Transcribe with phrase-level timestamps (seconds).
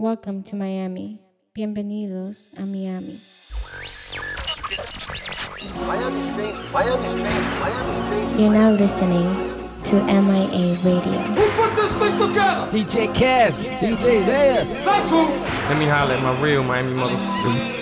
[0.00, 1.20] Welcome to Miami.
[1.54, 3.20] Bienvenidos a Miami.
[5.86, 9.28] Miami State, Miami State, Miami You're now listening
[9.84, 11.20] to MIA Radio.
[11.36, 12.70] Who put this thing together?
[12.72, 14.64] DJ Cash, DJ Zaya.
[14.86, 15.26] That's who.
[15.68, 17.79] Let me holler at my real Miami motherfuckers.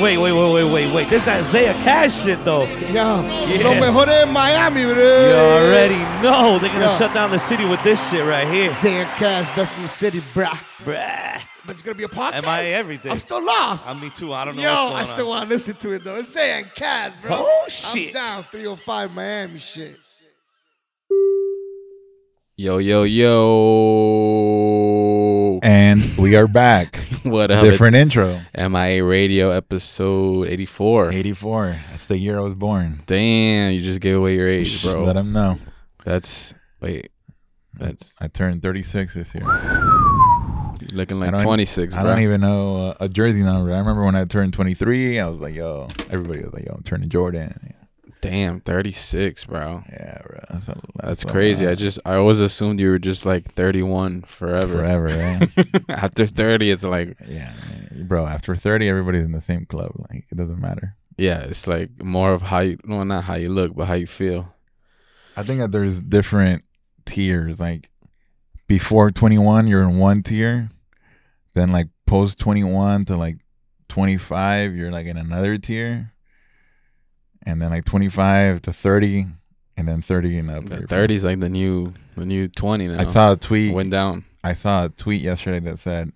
[0.00, 1.08] Wait, wait, wait, wait, wait, wait.
[1.08, 2.64] This is that Zaya Cash shit though.
[2.64, 3.22] Yeah.
[3.46, 3.68] Yeah.
[3.68, 4.94] Lo mejor en Miami, bro.
[4.94, 6.98] You already know they're gonna Yeah.
[6.98, 8.72] shut down the city with this shit right here.
[8.72, 10.58] Zaya Cash, best in the city, bruh.
[10.84, 11.40] Bruh.
[11.64, 12.34] But it's gonna be a podcast.
[12.34, 13.12] Am I everything?
[13.12, 13.88] I'm still lost.
[13.88, 14.32] I'm me too.
[14.34, 16.16] I don't know Yo, what's going I still want to listen to it though.
[16.16, 17.46] It's Zaya Cash, bro.
[17.48, 18.08] Oh, shit.
[18.08, 19.96] I'm down 305 Miami shit.
[22.56, 25.13] Yo, yo, yo.
[25.62, 27.00] And we are back.
[27.24, 27.64] What up?
[27.64, 28.38] Different intro.
[28.54, 31.10] MIA Radio episode 84.
[31.12, 31.76] 84.
[31.90, 33.02] That's the year I was born.
[33.06, 35.04] Damn, you just gave away your age, bro.
[35.04, 35.58] Let them know.
[36.04, 37.10] That's, wait,
[37.72, 39.42] that's I turned 36 this year.
[40.92, 42.10] looking like don't- 26, I bro.
[42.10, 43.72] don't even know uh, a jersey number.
[43.72, 46.82] I remember when I turned 23, I was like, yo, everybody was like, yo, I'm
[46.82, 47.72] turning Jordan.
[48.24, 49.82] Damn, 36, bro.
[49.88, 50.40] Yeah, bro.
[50.50, 51.64] That's, a, That's a crazy.
[51.66, 51.72] lot.
[51.72, 54.78] I just, I always assumed you were just like 31 forever.
[54.78, 55.82] Forever, right?
[55.88, 58.06] After 30, it's like, yeah, man.
[58.08, 58.26] bro.
[58.26, 59.92] After 30, everybody's in the same club.
[60.10, 60.96] Like, it doesn't matter.
[61.18, 64.06] yeah, it's like more of how you, well, not how you look, but how you
[64.06, 64.52] feel.
[65.36, 66.64] I think that there's different
[67.06, 67.60] tiers.
[67.60, 67.90] Like,
[68.66, 70.70] before 21, you're in one tier.
[71.54, 73.36] Then, like, post 21 to like
[73.88, 76.12] 25, you're like in another tier.
[77.46, 79.26] And then, like, 25 to 30,
[79.76, 80.64] and then 30 and up.
[80.64, 83.00] The 30 is like the new, the new 20 now.
[83.00, 83.74] I saw a tweet.
[83.74, 84.24] Went down.
[84.42, 86.12] I saw a tweet yesterday that said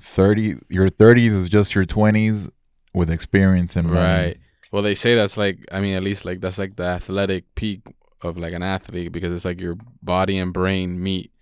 [0.00, 2.50] 30 your 30s is just your 20s
[2.94, 4.00] with experience and money.
[4.00, 4.36] Right.
[4.70, 7.80] Well, they say that's like, I mean, at least like that's like the athletic peak
[8.22, 11.32] of like an athlete because it's like your body and brain meet,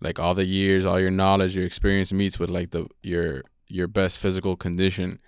[0.00, 3.88] like all the years, all your knowledge, your experience meets with like the your your
[3.88, 5.18] best physical condition.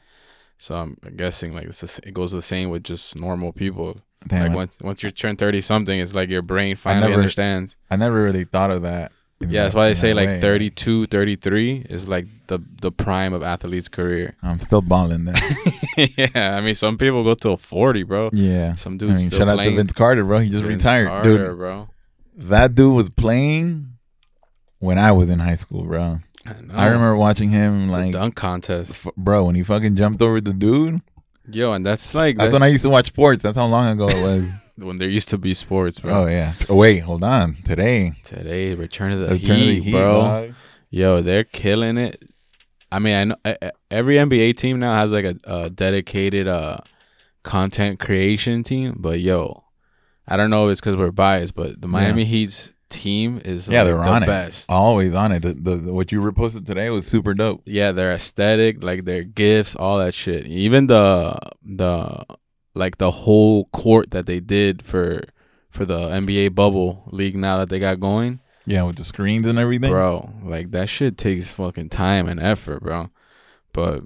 [0.62, 3.96] So I'm guessing like it goes the same with just normal people.
[4.28, 7.20] Damn, like I- once once you turn thirty something, it's like your brain finally never-
[7.22, 7.76] understands.
[7.90, 9.10] I never really thought of that.
[9.40, 10.40] Yeah, that's why they say like way.
[10.42, 14.36] 32, 33 is like the the prime of athlete's career.
[14.42, 15.36] I'm still balling then.
[16.18, 18.28] yeah, I mean some people go till forty, bro.
[18.34, 18.74] yeah.
[18.74, 19.14] Some dudes.
[19.14, 20.40] I mean, still shout out to Vince Carter, bro.
[20.40, 21.56] He just Vince retired, Carter, dude.
[21.56, 21.88] bro.
[22.36, 23.86] That dude was playing
[24.78, 26.18] when I was in high school, bro.
[26.46, 26.54] I.
[26.72, 28.90] I remember watching him The like, dunk contest.
[29.06, 31.00] f- bro, when he fucking jumped over the dude.
[31.50, 33.42] Yo, and that's like That's the- when I used to watch sports.
[33.42, 34.44] That's how long ago it was.
[34.86, 36.22] when there used to be sports, bro.
[36.24, 36.54] oh yeah.
[36.68, 37.56] Oh, wait, hold on.
[37.64, 40.12] Today, Today, Return of the, Return heat, of the Heat, bro.
[40.22, 40.54] dog.
[40.90, 42.22] Yo, they're killing it.
[42.92, 46.78] I mean, I know every NBA team now has like a, a dedicated uh
[47.42, 49.64] content creation team, but yo,
[50.26, 53.82] I don't know if it's because we're biased, but the Miami Heat's team is Yeah,
[53.82, 54.68] like, they're the on best.
[54.68, 54.72] it.
[54.72, 55.40] Always on it.
[55.40, 57.62] The, the, the- what you reposted today was super dope.
[57.64, 60.46] yeah, their aesthetic, like their gifts, all that shit.
[60.46, 62.24] Even the the
[62.74, 65.22] like the whole court that they did for
[65.70, 69.58] for the NBA bubble league now that they got going, Yeah, with the screens and
[69.58, 69.90] everything.
[69.90, 70.30] bro.
[70.44, 73.10] Like that shit takes fucking time and effort, bro.
[73.72, 74.02] But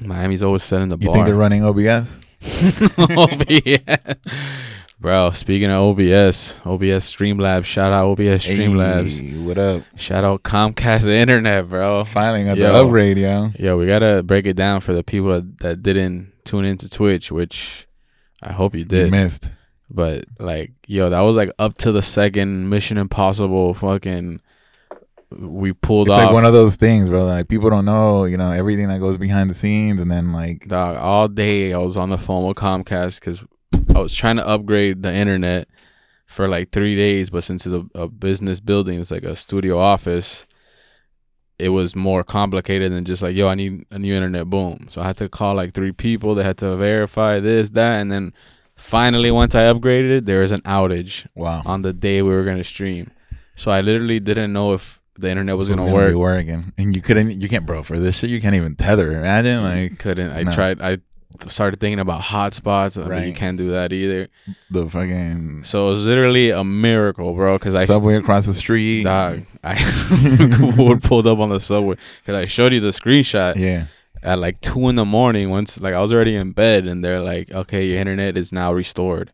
[0.00, 1.14] Miami's always setting the You bar.
[1.14, 2.18] think they're running OBS?
[2.98, 3.80] OBS.
[5.00, 9.20] Bro, speaking of OBS, OBS Streamlabs, shout out OBS Streamlabs.
[9.20, 9.82] Hey, what up?
[9.96, 12.04] Shout out Comcast Internet, bro.
[12.04, 13.50] Finally got the upgrade, yo.
[13.58, 17.86] Yo, we gotta break it down for the people that didn't tune into Twitch, which
[18.40, 19.10] I hope you You did.
[19.10, 19.50] missed.
[19.90, 24.40] But like, yo, that was like up to the second Mission Impossible fucking.
[25.36, 27.24] We pulled It's off like one of those things, bro.
[27.24, 30.68] Like people don't know, you know, everything that goes behind the scenes, and then like,
[30.68, 31.72] dog all day.
[31.72, 33.42] I was on the phone with Comcast because
[33.94, 35.68] I was trying to upgrade the internet
[36.26, 39.78] for like three days, but since it's a, a business building, it's like a studio
[39.78, 40.46] office.
[41.58, 44.50] It was more complicated than just like, yo, I need a new internet.
[44.50, 44.86] Boom.
[44.90, 46.34] So I had to call like three people.
[46.34, 48.32] They had to verify this, that, and then
[48.74, 52.42] finally, once I upgraded it, there was an outage wow, on the day we were
[52.42, 53.12] gonna stream.
[53.54, 56.14] So I literally didn't know if the internet was It's gonna, be work.
[56.16, 57.84] working, and you couldn't, you can't, bro.
[57.84, 59.12] For this shit, you can't even tether.
[59.12, 60.32] Imagine, like I Couldn't.
[60.32, 60.50] I No.
[60.50, 60.82] tried.
[60.82, 60.98] I
[61.48, 63.02] started thinking about hotspots.
[63.02, 64.28] I mean, you can't do that either.
[64.70, 67.58] the fucking So it was literally a miracle, bro.
[67.58, 69.04] Because I subway across the street.
[69.04, 73.86] dog, I would pulled up on the subway because I showed you the screenshot Yeah,
[74.22, 75.50] at like two in the morning.
[75.50, 78.72] Once like I was already in bed, and they're like, "Okay, your internet is now
[78.72, 79.32] restored."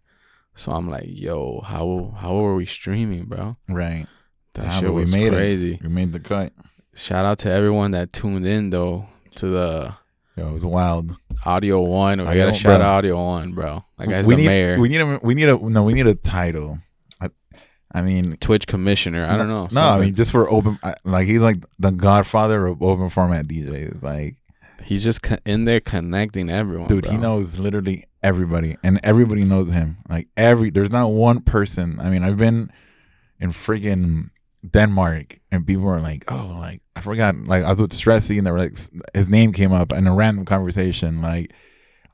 [0.54, 4.06] So I'm like, "Yo, how how are we streaming, bro?" right.
[4.54, 5.74] That shit we was made crazy.
[5.74, 5.82] it.
[5.82, 6.52] We made the cut.
[6.92, 9.06] Shout out to everyone that tuned in though
[9.36, 9.94] to the
[10.36, 11.14] Yo, it was wild.
[11.44, 12.20] Audio One.
[12.20, 12.86] We Audio- gotta shout bro.
[12.86, 13.84] out Audio One, bro.
[13.98, 14.78] That guy's we the need, mayor.
[14.80, 16.78] We need a, we need a, no, we need a title.
[17.20, 17.30] I,
[17.92, 19.26] I mean, Twitch commissioner.
[19.26, 19.68] I don't know.
[19.72, 24.02] No, I mean just for open, like he's like the godfather of open format DJs.
[24.02, 24.36] Like,
[24.84, 26.88] he's just co- in there connecting everyone.
[26.88, 29.98] dude, he knows literally everybody, and everybody knows him.
[30.08, 31.98] Like every, there's not one person.
[32.00, 32.70] I mean, I've been
[33.40, 34.30] in freaking
[34.68, 38.46] Denmark, and people were like, "Oh, like I forgot." Like I was with Stressy, and
[38.46, 38.76] they were like,
[39.14, 41.52] his name came up in a random conversation, like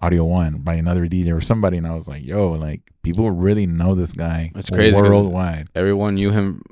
[0.00, 3.66] Audio One by another DJ or somebody, and I was like, "Yo, like people really
[3.66, 4.52] know this guy.
[4.54, 6.62] It's crazy worldwide." everyone knew him,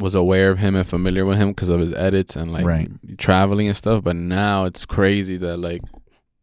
[0.00, 2.90] was aware of him and familiar with him because of his edits and like Right.
[3.18, 4.02] traveling and stuff.
[4.02, 5.82] But now it's crazy that like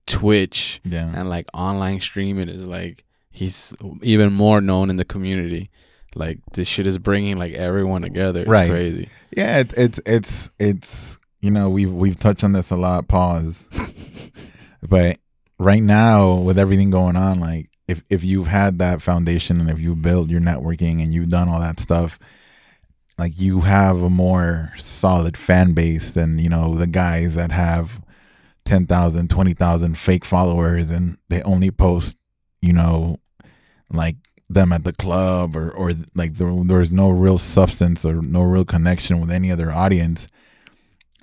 [0.07, 5.69] Twitch Yeah, and like online streaming is like he's even more known in the community.
[6.15, 8.41] Like this shit is bringing like everyone together.
[8.41, 8.69] It's Right.
[8.69, 9.09] crazy.
[9.35, 13.07] Yeah, it's it's it's it's you know we've we've touched on this a lot.
[13.07, 13.63] Pause,
[14.89, 15.19] but
[15.59, 19.79] right now with everything going on, like if if you've had that foundation and if
[19.79, 22.17] you built your networking and you've done all that stuff,
[23.17, 28.01] like you have a more solid fan base than you know the guys that have
[28.65, 32.17] 10,000, 20,000 fake followers and they only post,
[32.61, 33.17] you know,
[33.89, 34.15] like
[34.49, 38.65] them at the club or or like there, there's no real substance or no real
[38.65, 40.27] connection with any other audience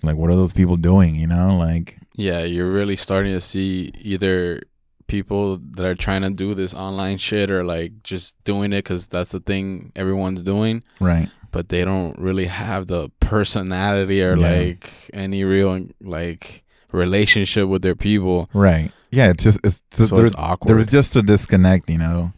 [0.03, 3.91] like what are those people doing you know like Yeah, you're really starting to see
[4.01, 4.63] either
[5.09, 9.07] people that are trying to do this online shit or like just doing it because
[9.09, 14.51] that's the thing everyone's doing, right but they don't really have the personality or Yeah.
[14.51, 18.49] like any real like relationship with their people.
[18.55, 20.69] right yeah it's just it's, So there, it's awkward.
[20.69, 22.33] there was just a disconnect you know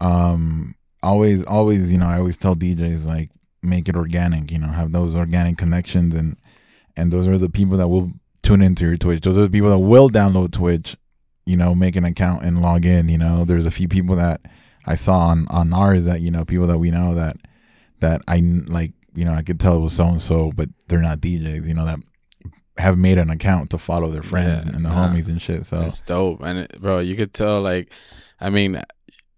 [0.00, 3.30] um always always you know i always tell djs like
[3.62, 6.36] make it organic you know have those organic connections and
[6.96, 8.10] and those are the people that will
[8.42, 9.22] tune into your twitch.
[9.22, 10.96] Those are the people that will download twitch
[11.44, 13.44] you know make an account and log in you know.
[13.44, 14.40] There's a few people that
[14.86, 17.36] i saw on on ours that you know people that we know that
[18.00, 18.36] that i
[18.68, 21.66] like you know i could tell it was so and so but they're not djs
[21.66, 21.98] you know that
[22.78, 25.80] have made an account to follow their friends Yeah, and the homies and shit so.
[25.82, 27.90] It's dope, and it, bro, you could tell like,
[28.38, 28.80] I mean,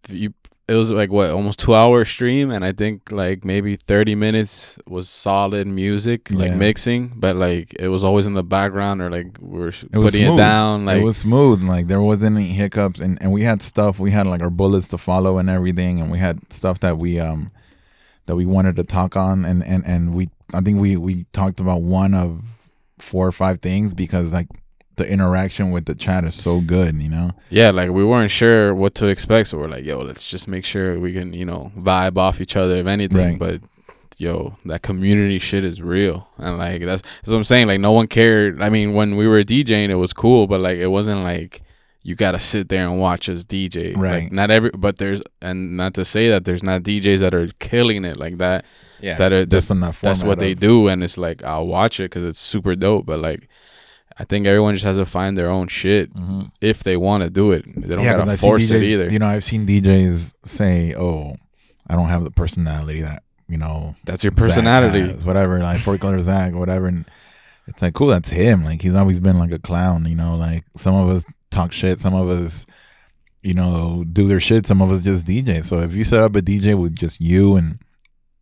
[0.09, 0.35] you
[0.69, 4.79] it was like what almost two hour stream, and I think like maybe thirty minutes
[4.87, 6.55] was solid music, like Yeah.
[6.57, 10.27] mixing, but like it was always in the background or like we're was putting it
[10.27, 10.37] smooth.
[10.39, 13.99] down, like it was smooth like there wasn't any hiccups and, and we had stuff
[13.99, 17.19] we had like our bullets to follow and everything and we had stuff that we
[17.19, 17.51] um
[18.27, 21.61] that we wanted to talk on and and and we i think we we talked
[21.61, 22.43] about one of
[22.99, 24.49] four or five things because like
[24.99, 28.75] the interaction with the chat is so good you know yeah, like we weren't sure
[28.75, 31.73] what to expect, so we're like, yo, let's just make sure we can you know
[31.79, 33.39] vibe off each other if anything, Right.
[33.39, 33.61] but.
[34.21, 37.69] Yo, that community shit is real, and like that's, that's what I'm saying.
[37.69, 38.61] Like no one cared.
[38.61, 41.63] I mean, when we were DJing, it was cool, but like it wasn't like
[42.03, 43.97] you gotta sit there and watch us DJ.
[43.97, 44.25] Right.
[44.25, 47.47] Like, not every, but there's, and not to say that there's not DJs that are
[47.61, 48.65] killing it like that.
[49.01, 52.01] yeah That are just on that That's what they do, and it's like I'll watch
[52.01, 53.07] it because it's super dope.
[53.07, 53.48] But like,
[54.19, 56.51] I think everyone just has to find their own shit Mhm.
[56.61, 57.65] if they want to do it.
[57.67, 59.09] They don't 'cause gotta force it either.
[59.13, 61.37] you know i've seen djs say oh
[61.87, 65.01] i don't have the personality that you know That's your personality.
[65.01, 66.87] has, whatever, like four color Zack, or whatever.
[66.87, 67.07] And
[67.67, 68.63] it's like, cool, that's him.
[68.65, 70.37] Like he's always been like a clown, you know.
[70.37, 72.67] Like some of us talk shit, some of us,
[73.43, 74.67] you know, do their shit.
[74.67, 75.63] Some of us just DJ.
[75.65, 77.79] So if you set up a DJ with just you and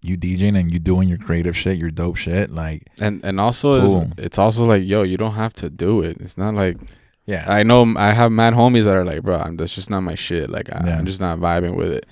[0.09, 3.81] you DJing and you doing your creative shit, your dope shit, like And and also
[3.85, 4.03] Cool.
[4.13, 6.17] it's, it's also like yo, you don't have to do it.
[6.21, 6.77] It's not like
[7.27, 10.03] yeah, I know I have mad homies that are like, bro, I'm, that's just not
[10.03, 10.49] my shit.
[10.49, 10.97] Like I, Yeah.
[10.99, 12.07] I'm just not vibing with it.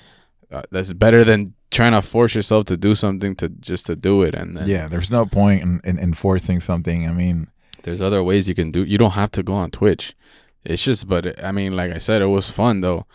[0.50, 4.22] Uh, that's better than trying to force yourself to do something to just to do
[4.22, 4.34] it.
[4.34, 4.88] And then yeah.
[4.88, 7.08] There's no point in, in enforcing something.
[7.08, 7.48] I mean,
[7.84, 8.82] there's other ways you can do.
[8.84, 10.14] You don't have to go on Twitch.
[10.64, 13.06] It's just, but it- I mean, like I said, it was fun though.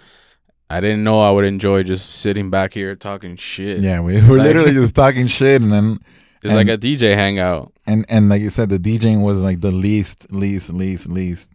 [0.70, 3.80] I didn't know I would enjoy just sitting back here talking shit.
[3.80, 6.00] yeah, we were Like- literally just talking shit, and then
[6.44, 7.74] it's like a DJ hangout.
[7.88, 11.50] and and like you said, the DJing was like the least, least, least, least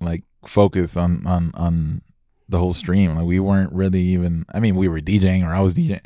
[0.00, 2.02] like focus on on on
[2.48, 3.14] the whole stream.
[3.16, 4.46] Like we weren't really even.
[4.54, 6.00] I mean, we were DJing or I was DJing.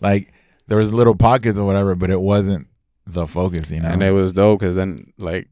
[0.00, 0.32] Like
[0.68, 2.66] there was little pockets or whatever, but it wasn't
[3.06, 3.70] the focus.
[3.70, 3.88] You know.
[3.88, 5.48] and it was dope because then like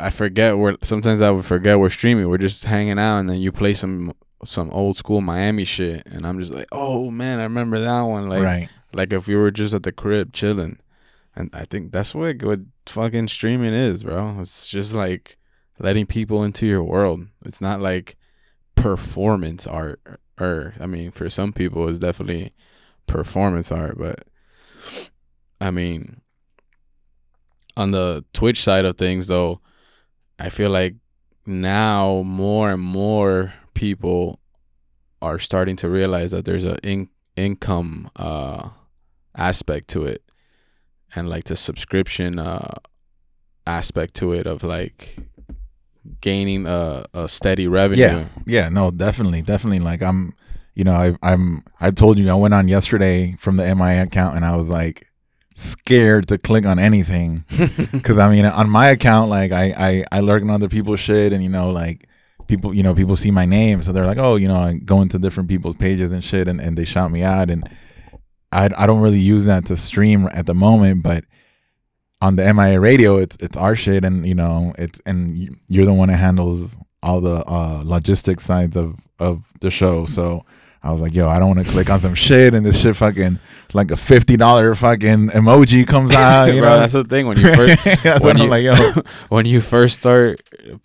[0.00, 2.28] I forget where sometimes I would forget we're streaming.
[2.28, 4.12] We're just hanging out, and then you play some
[4.44, 8.28] some old school Miami shit, and I'm just like, oh man, I remember that one.
[8.28, 8.68] Like right.
[8.92, 10.78] like if we were just at the crib chilling,
[11.36, 14.38] and I think that's what what fucking streaming is, bro.
[14.40, 15.38] It's just like
[15.78, 17.26] letting people into your world.
[17.44, 18.16] It's not like
[18.74, 20.00] performance art,
[20.38, 22.52] or I mean, for some people, it's definitely
[23.06, 24.24] performance art, but
[25.60, 26.20] I mean,
[27.76, 29.60] on the Twitch side of things, though,
[30.38, 30.96] I feel like
[31.46, 34.40] now more and more people
[35.20, 38.70] are starting to realize that there's an in- income uh
[39.36, 40.22] aspect to it.
[41.14, 42.74] And like the subscription uh
[43.66, 45.16] aspect to it of like
[46.20, 48.02] gaining a, a steady revenue.
[48.02, 49.80] Yeah, yeah, no, definitely, definitely.
[49.80, 50.34] Like I'm,
[50.74, 51.64] you know, I, I'm.
[51.80, 55.06] I told you I went on yesterday from the MI account, and I was like
[55.54, 57.44] scared to click on anything.
[57.92, 61.32] Because I mean, on my account, like I, I, I lurk on other people's shit,
[61.32, 62.08] and you know, like
[62.46, 65.00] people, you know, people see my name, so they're like, oh, you know, I go
[65.02, 67.68] into different people's pages and shit, and, and they shout me out, and
[68.52, 71.24] I, I don't really use that to stream at the moment, but
[72.20, 75.84] on the MIA radio, it's it's our shit, and you know, it's and you- you're
[75.86, 80.06] the one that handles all the uh, logistics sides of of the show.
[80.06, 80.44] So
[80.84, 82.94] I was like, yo, I don't want to click on some shit, and this shit
[82.94, 83.38] fucking
[83.72, 86.44] like a fifty dollar fucking emoji comes out.
[86.52, 87.84] You Bro, know, that's the thing when you first
[88.22, 88.74] when you- like, yo,
[89.30, 90.40] when you first start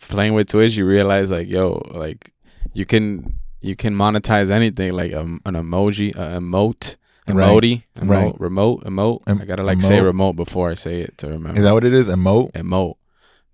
[0.07, 2.31] playing with Twitch, you realize like, yo, like
[2.73, 6.95] you can you can monetize anything like um, an emoji, a emote,
[7.27, 7.35] Right.
[7.35, 8.39] emoji, emote, Right.
[8.39, 9.21] remote, emote.
[9.27, 11.57] Em- I gotta like say remote before I say it to remember.
[11.59, 12.07] is that what it is?
[12.07, 12.53] Emote?
[12.53, 12.95] emote?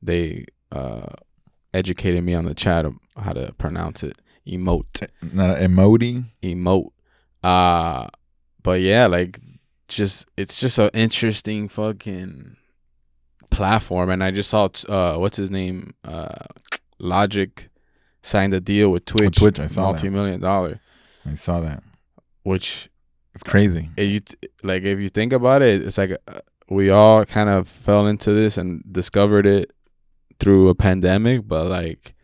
[0.01, 1.07] They uh
[1.73, 4.15] educated me on the chat of how to pronounce it.
[4.47, 6.25] Emote, Not emoting.
[6.43, 6.89] emote.
[7.43, 8.07] Uh
[8.63, 9.39] but yeah, like
[9.87, 12.55] just it's just an interesting fucking
[13.49, 15.93] platform and I just saw t- uh what's his name?
[16.03, 16.45] Uh
[16.99, 17.69] Logic
[18.23, 19.37] signed a deal with Twitch.
[19.37, 20.03] Twitch, I saw that.
[20.03, 20.79] multi-million dollar,
[21.25, 21.83] I saw that.
[22.43, 22.89] which
[23.33, 23.89] It's crazy.
[23.97, 27.49] if you t- like if you think about it, it's like uh, we all kind
[27.49, 29.71] of fell into this and discovered it
[30.39, 32.14] through a pandemic, but like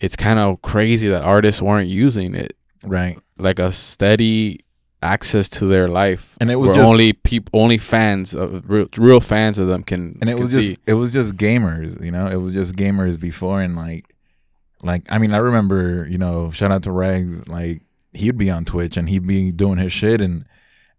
[0.00, 3.18] it's kind of crazy that artists weren't using it Right.
[3.38, 4.60] like a steady
[5.02, 9.20] access to their life And it was just only people only fans of real, real
[9.20, 10.68] fans of them can and it can was see.
[10.70, 14.04] just it was just gamers you know it was just gamers before and like
[14.82, 17.82] like i mean i remember you know shout out to Rags, like
[18.14, 20.44] he'd be on twitch and he'd be doing his shit and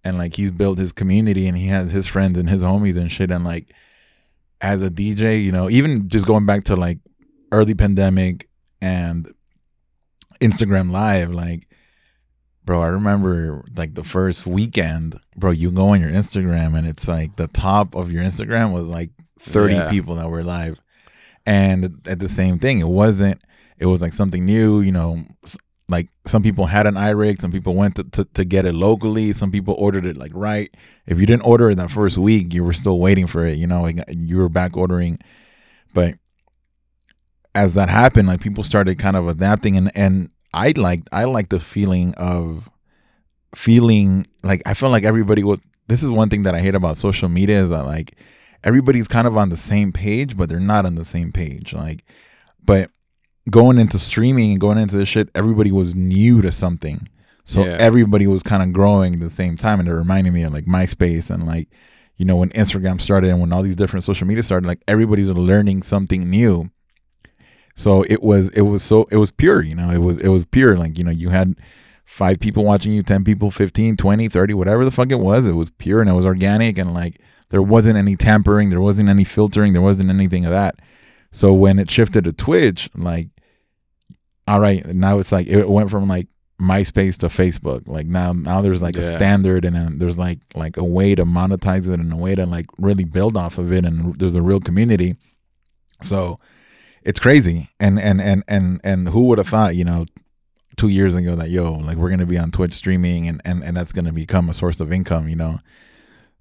[0.04, 3.12] and like he's built his community and he has his friends and his homies and
[3.12, 3.74] shit and like
[4.62, 7.00] as a dj you know even just going back to like
[7.52, 8.47] early pandemic
[8.82, 9.34] and
[10.42, 11.68] instagram live like
[12.64, 17.08] bro i remember like the first weekend bro you go on your instagram and it's
[17.08, 19.90] like the top of your instagram was like 30 Yeah.
[19.90, 20.80] people that were live
[21.46, 23.42] and at the same thing it wasn't
[23.80, 25.24] it was like something new you know
[25.90, 29.32] like some people had an iRig, some people went to, to, to get it locally,
[29.32, 30.70] some people ordered it like right.
[31.06, 33.68] If you didn't order it that first week, you were still waiting for it, you
[33.68, 35.18] know, like you were back ordering.
[35.94, 36.16] But
[37.58, 41.50] as that happened, like people started kind of adapting and and I liked I like
[41.50, 42.70] the feeling of
[43.56, 46.98] feeling like I felt like everybody was this is one thing that I hate about
[46.98, 48.18] social media is that like
[48.64, 51.74] everybody's kind of on the same page, but they're not on the same page.
[51.74, 52.04] Like
[52.64, 52.92] but
[53.50, 57.08] going into streaming and going into this shit, everybody was new to something.
[57.46, 57.78] So Yeah.
[57.80, 59.80] everybody was kind of growing at the same time.
[59.80, 61.70] And it reminded me of like MySpace and like,
[62.18, 65.30] you know, when Instagram started and when all these different social media started, like everybody's
[65.30, 66.70] learning something new.
[67.78, 70.46] So it was it was so it was pure, you know, it was it was
[70.46, 70.76] pure.
[70.76, 71.56] Like, you know, you had
[72.04, 75.48] five people watching you, 10 people, 15, 20, 30, whatever the fuck it was.
[75.48, 77.20] It was pure and it was organic and like
[77.50, 80.80] there wasn't any tampering, there wasn't any filtering, there wasn't anything of that.
[81.32, 83.28] So when it shifted to Twitch, like,
[84.48, 86.28] all right, now it's like it went from like
[86.60, 87.88] MySpace to Facebook.
[87.88, 91.26] Like now, now there's like a standard, and then there's like like a way to
[91.26, 94.42] monetize it and a way to like really build off of it, and there's a
[94.42, 95.16] real community.
[96.02, 96.40] So
[97.08, 100.06] it's crazy, and and and and and who would have thought, you know,
[100.76, 103.78] two years ago that yo, like we're gonna be on Twitch streaming, and and and
[103.78, 105.62] that's gonna become a source of income, you know.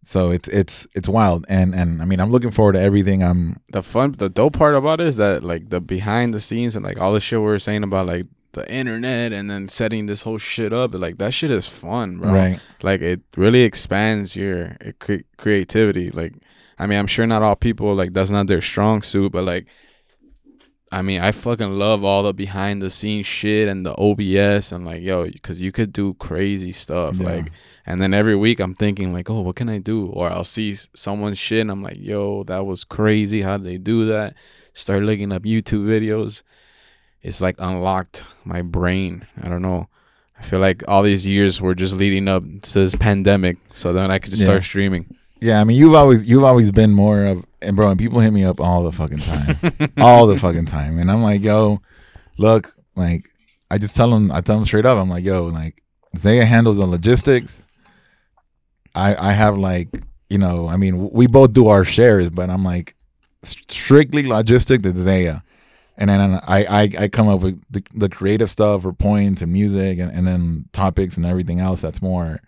[0.04, 3.22] So it's it's it's wild, and and I mean I'm looking forward to everything.
[3.22, 6.74] I'm the fun the dope part about it is that like the behind the scenes
[6.74, 10.06] and like all the shit we were saying about like the internet and then setting
[10.06, 12.60] this whole shit up like that shit is fun bro right.
[12.80, 16.32] like it really expands your cre- creativity like
[16.78, 19.66] i mean i'm sure not all people like that's not their strong suit but like
[20.92, 24.84] i mean i fucking love all the behind the scenes shit and the obs and
[24.86, 27.26] like yo because you could do crazy stuff Yeah.
[27.26, 27.52] like
[27.86, 30.74] and then every week i'm thinking like oh what can i do or i'll see
[30.94, 34.34] someone's shit and i'm like yo that was crazy how did they do that
[34.74, 36.42] start looking up youtube videos
[37.22, 39.88] it's like unlocked my brain i don't know
[40.38, 44.10] I feel like all these years were just leading up to this pandemic, so then
[44.10, 44.48] I could just Yeah.
[44.48, 45.16] start streaming.
[45.40, 48.32] Yeah, I mean, you've always you've always been more of, and bro, and people hit
[48.32, 51.80] me up all the fucking time, all the fucking time, and I'm like, yo,
[52.38, 53.30] look, like,
[53.70, 55.82] I just tell them, I tell them straight up, I'm like, yo, like,
[56.16, 57.62] Zaya handles the logistics.
[58.94, 59.88] I I have like,
[60.30, 62.94] you know, I mean, we both do our shares, but I'm like,
[63.42, 65.40] strictly logistic to Zaya.
[65.98, 69.52] And then I, I, I come up with the, the creative stuff or points and
[69.52, 72.40] music and, and then topics and everything else that's more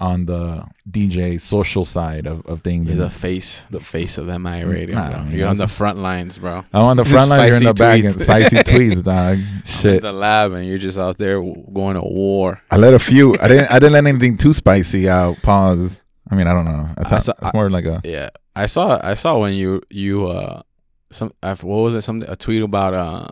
[0.00, 2.88] on the DJ social side of, of things.
[2.88, 4.96] You're the face, the face of MI radio.
[4.96, 5.02] Nah.
[5.02, 6.64] I mean, You're on the front lines, bro.
[6.72, 9.38] I'm on the front line, you're in the back, Spicy and spicy tweets, dog.
[9.66, 9.96] Shit.
[9.96, 12.60] in the lab, and you're just out there going to war.
[12.70, 13.36] I let a few.
[13.40, 13.70] I didn't.
[13.70, 15.40] I didn't let anything too spicy out.
[15.42, 16.00] Pause.
[16.30, 16.88] I mean, I don't know.
[16.96, 18.00] That's, I not, saw- that's more like a.
[18.04, 18.98] Yeah, I saw.
[19.02, 20.62] I saw when you you uh
[21.10, 22.02] some I what was it?
[22.02, 23.28] Something a tweet about uh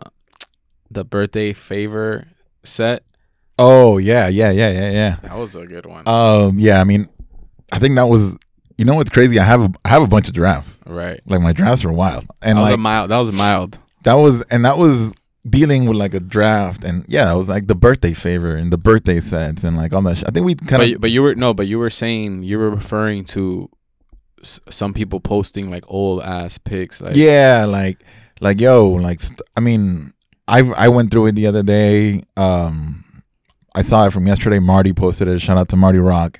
[0.91, 2.27] the birthday favor
[2.63, 3.03] set.
[3.59, 5.15] Oh yeah, yeah, yeah, yeah, yeah.
[5.21, 6.07] That was a good one.
[6.07, 6.79] Um, yeah.
[6.79, 7.09] I mean,
[7.71, 8.37] I think that was.
[8.77, 9.37] You know what's crazy?
[9.37, 10.71] I have a, I have a bunch of drafts.
[10.85, 11.19] right.
[11.25, 13.09] Like my drafts are wild, and that was like a mild.
[13.11, 13.77] That was mild.
[14.05, 15.13] that was and that was
[15.49, 18.77] dealing with like a draft, and yeah, that was like the birthday favor and the
[18.77, 20.15] birthday sets and like all that.
[20.17, 20.29] Shit.
[20.29, 21.53] I think we kind of you- but you were no.
[21.53, 23.69] But you were saying you were referring to
[24.41, 27.01] s- some people posting like old ass pics.
[27.01, 28.01] Like yeah, like
[28.39, 30.13] like yo, like st- I mean,
[30.47, 32.23] I I went through it the other day.
[32.37, 33.03] Um,
[33.75, 34.59] I saw it from yesterday.
[34.59, 35.39] Marty posted it.
[35.39, 36.39] Shout out to Marty Rock.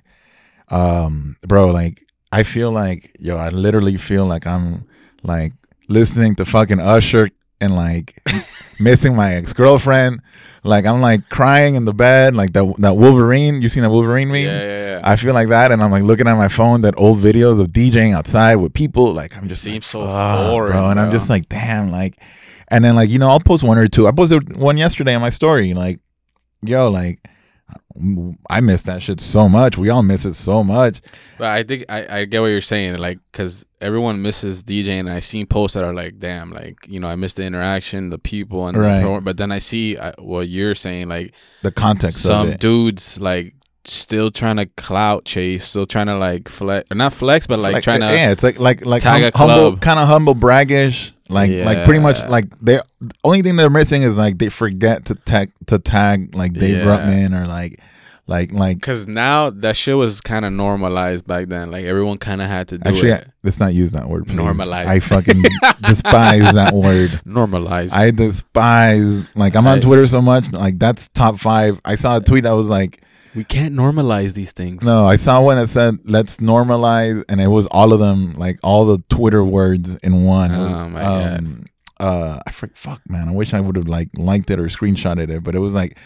[0.69, 4.85] Um, bro, like I feel like yo, I literally feel like I'm
[5.23, 5.53] like
[5.87, 7.29] listening to fucking Usher
[7.61, 8.21] and like
[8.79, 10.21] missing my ex girlfriend.
[10.63, 13.61] Like I'm like crying in the bed, like that that Wolverine.
[13.61, 14.43] You seen that Wolverine yeah, meme?
[14.43, 15.01] yeah, yeah.
[15.03, 17.69] I feel like that, and I'm like looking at my phone that old videos of
[17.69, 19.13] DJing outside with people.
[19.13, 20.89] Like I'm just Seems like, so "Fuck, foreign, bro.
[20.89, 22.21] And I'm just like, damn, like,
[22.67, 24.07] and then like you know, I'll post one or two.
[24.07, 25.73] I posted one yesterday on my story.
[25.73, 25.99] Like,
[26.61, 27.19] yo, like,
[28.49, 29.77] I miss that shit so much.
[29.77, 31.01] We all miss it so much.
[31.37, 35.01] But I think I, I get what you're saying, like, because everyone misses DJing.
[35.01, 38.09] And I seen posts that are like, damn, like, you know, I miss the interaction,
[38.09, 38.97] the people, and Right.
[38.99, 42.53] the pro- but then I see uh, what you're saying, like, The context some of
[42.55, 42.59] it.
[42.59, 43.53] dudes like
[43.85, 47.83] still trying to clout chase, still trying to like flex, or not flex, but like,
[47.83, 48.05] trying to.
[48.07, 51.13] yeah, it's like like like hum- humble, kind of humble braggish.
[51.29, 55.05] Like like pretty much like they the only thing they're missing is like they forget
[55.05, 56.83] to tag to tag like Dave Yeah.
[56.85, 57.79] Grutman or like
[58.25, 61.71] like like Cause now that shit was kind of normalized back then.
[61.71, 63.27] Like everyone kind of had to do Actually, it.
[63.43, 64.27] let's not use that word.
[64.27, 64.37] Please.
[64.37, 64.85] Normalize.
[64.85, 65.41] I fucking
[65.81, 67.21] despise that word.
[67.25, 67.93] Normalized.
[67.93, 69.23] I despise.
[69.35, 70.51] Like I'm on I- Twitter so much.
[70.51, 71.79] Like that's top five.
[71.85, 73.01] I saw a tweet that was like,
[73.35, 74.83] we can't normalize these things.
[74.83, 75.05] no.
[75.05, 78.85] I saw one that said, "Let's normalize," and it was all of them, like all
[78.85, 80.51] the Twitter words in one.
[80.51, 81.37] Oh, my God.
[81.39, 81.65] um,
[81.99, 83.27] Uh, I freak, fuck, man.
[83.27, 85.97] I wish I would have like liked it or screenshotted it, but it was like,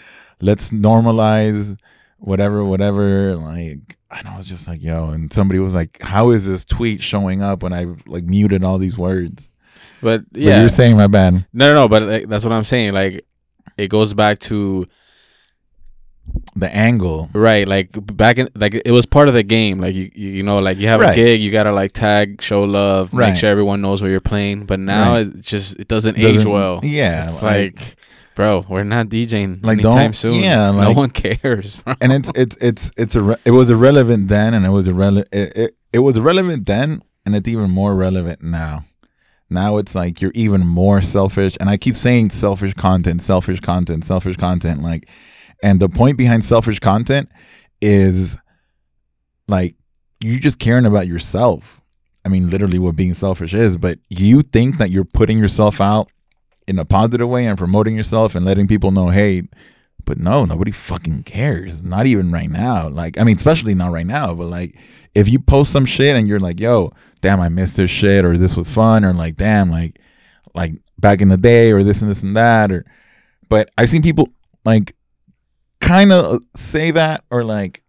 [0.42, 1.78] let's normalize
[2.18, 3.36] whatever, whatever.
[3.36, 5.10] Like, and I was just like, yo.
[5.10, 8.78] And somebody was like, how is this tweet showing up when I like muted all
[8.80, 9.48] these words?
[10.02, 11.46] But But yeah, you're saying my bad.
[11.54, 11.88] no, no, no.
[11.88, 12.94] But like, that's what I'm saying.
[12.94, 13.26] Like
[13.78, 14.86] it goes back to
[16.56, 17.30] The angle.
[17.34, 17.68] right.
[17.68, 19.80] Like back in like it was part of the game.
[19.80, 21.12] Like you, you know, like you have Right.
[21.12, 23.30] a gig, you gotta like tag, show love, Right.
[23.30, 24.66] make sure everyone knows where you're playing.
[24.66, 25.28] But now Right.
[25.28, 26.80] it just it doesn't, age Doesn't- well.
[26.84, 27.96] Yeah, It's like- like,
[28.36, 30.36] bro, we're not DJing Like, anytime soon.
[30.42, 31.76] yeah, no like- one cares.
[31.86, 31.96] Bro.
[32.02, 35.58] and it's it's it's it's a it was irrelevant then and it was irrelevant it,
[35.58, 38.86] it, it was relevant then and it's even more relevant now
[39.50, 44.04] now it's like you're even more selfish and i keep saying selfish content selfish content
[44.04, 45.08] selfish content like
[45.64, 47.28] and the point behind selfish content
[47.82, 48.38] is
[49.48, 49.76] like
[50.24, 51.82] you just caring about yourself
[52.24, 56.10] i mean literally what being selfish is but you think that you're putting yourself out
[56.68, 59.44] in a positive way and promoting yourself and letting people know hey
[60.06, 61.84] but no, nobody fucking cares.
[61.84, 62.90] Not even right now.
[62.90, 64.76] Like, I mean, especially not right now, but like,
[65.16, 68.38] if you post some shit and you're like, yo, damn, I missed this shit, or
[68.38, 70.00] this was fun, or like, damn, like,
[70.54, 72.86] like back in the day, or this and this and that, or,
[73.50, 74.30] but I've seen people
[74.66, 74.96] like
[75.84, 77.84] kind of say that, or like,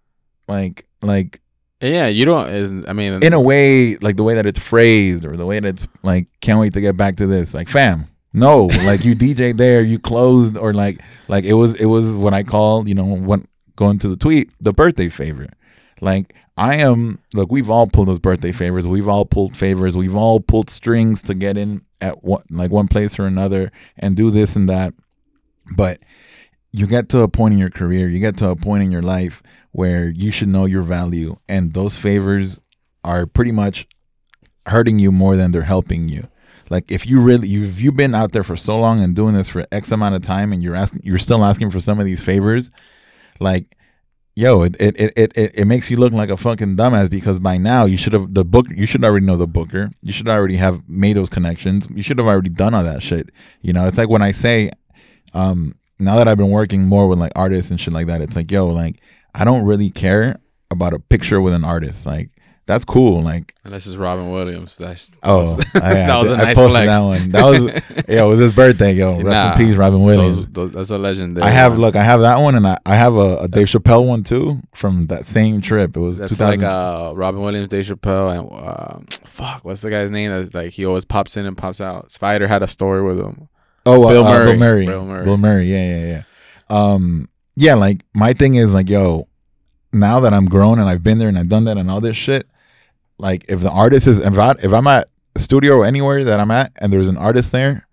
[0.48, 1.40] like, like,
[1.80, 2.88] yeah, you don't.
[2.88, 5.68] I mean, in a way, like the way that it's phrased, or the way that
[5.68, 7.54] it's like, can't wait to get back to this.
[7.54, 11.86] Like, fam, no, like you DJ there, you closed, or like, like it was, it
[11.86, 15.48] was what I call, you know, when going to the tweet, the birthday favor.
[16.00, 18.86] Like I am, look, we've all pulled those birthday favors.
[18.86, 19.96] We've all pulled favors.
[19.96, 24.16] We've all pulled strings to get in at one, like one place or another, and
[24.16, 24.94] do this and that.
[25.74, 26.00] But
[26.74, 29.00] you get to a point in your career, you get to a point in your
[29.00, 32.58] life where you should know your value, and those favors
[33.04, 33.86] are pretty much
[34.66, 36.26] hurting you more than they're helping you.
[36.70, 39.46] Like if you really if you've been out there for so long and doing this
[39.46, 42.20] for X amount of time and you're asking you're still asking for some of these
[42.20, 42.70] favors,
[43.38, 43.76] like
[44.34, 47.38] yo, it it, it, it, it it makes you look like a fucking dumbass because
[47.38, 49.90] by now you should have the book you should already know the booker.
[50.00, 51.86] You should already have made those connections.
[51.94, 53.30] You should have already done all that shit.
[53.60, 54.70] You know, it's like when I say,
[55.34, 58.36] um, now that I've been working more with like artists and shit like that, it's
[58.36, 59.00] like, yo, like
[59.34, 62.06] I don't really care about a picture with an artist.
[62.06, 62.30] Like
[62.66, 63.20] that's cool.
[63.22, 64.78] Like, Unless it's Robin Williams.
[64.78, 66.86] That's oh, that was, I, that was a I nice posted flex.
[66.88, 67.30] that one.
[67.30, 69.16] That was, yo, it was his birthday, yo.
[69.20, 70.36] Rest Nah, in peace, Robin Williams.
[70.36, 71.42] Those- those- that's a legend.
[71.42, 74.06] I have look, I have that one, and I, I have a, a Dave Chappelle
[74.06, 75.94] one too from that same trip.
[75.94, 76.60] It was That's 2000.
[76.60, 80.30] like uh, Robin Williams, Dave Chappelle, and uh, fuck, what's the guy's name?
[80.30, 82.10] That's like he always pops in and pops out.
[82.10, 83.48] Spider had a story with him.
[83.86, 84.46] Oh, uh, Bill uh, Murray.
[84.46, 85.24] Bill Murray, Bill Murray.
[85.24, 85.66] Bill Murray.
[85.66, 86.22] Yeah, yeah, yeah.
[86.70, 89.28] Um, yeah, like my thing is like, yo,
[89.92, 92.16] now that I'm grown and I've been there and I've done that and all this
[92.16, 92.46] shit,
[93.18, 96.40] like if the artist is if, I, if I'm at a studio or anywhere that
[96.40, 97.86] I'm at and there's an artist there,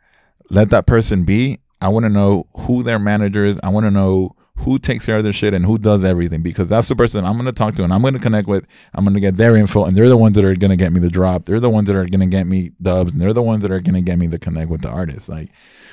[0.49, 1.59] let that person be.
[1.79, 3.59] I want to know who their manager is.
[3.63, 6.67] I want to know who takes care of their shit and who does everything because
[6.67, 8.65] that's the person I'm going to talk to and I'm going to connect with.
[8.93, 10.91] I'm going to get their info and they're the ones that are going to get
[10.91, 11.45] me the drop.
[11.45, 13.71] They're the ones that are going to get me dubs and they're the ones that
[13.71, 15.29] are going to get me the connect with the artist.
[15.29, 15.49] Like,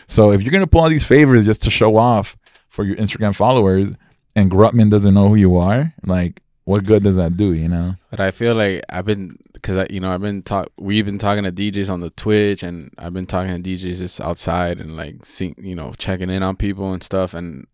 [0.07, 2.37] so if you're going to pull all these favors just to show off
[2.69, 3.91] for your Instagram followers
[4.37, 7.95] and Grutman doesn't know who you are, like, what good does that do, you know?
[8.11, 10.69] But I feel like I've been because I, you know, I've been talk.
[10.79, 14.21] We've been talking to DJs on the Twitch, and I've been talking to DJs just
[14.21, 17.33] outside and like seeing, you know, checking in on people and stuff.
[17.33, 17.67] And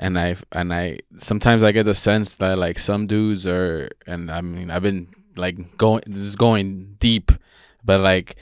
[0.00, 4.30] and I and I sometimes I get the sense that like some dudes are, and
[4.30, 7.30] I mean, I've been like going, this is going deep,
[7.84, 8.36] but like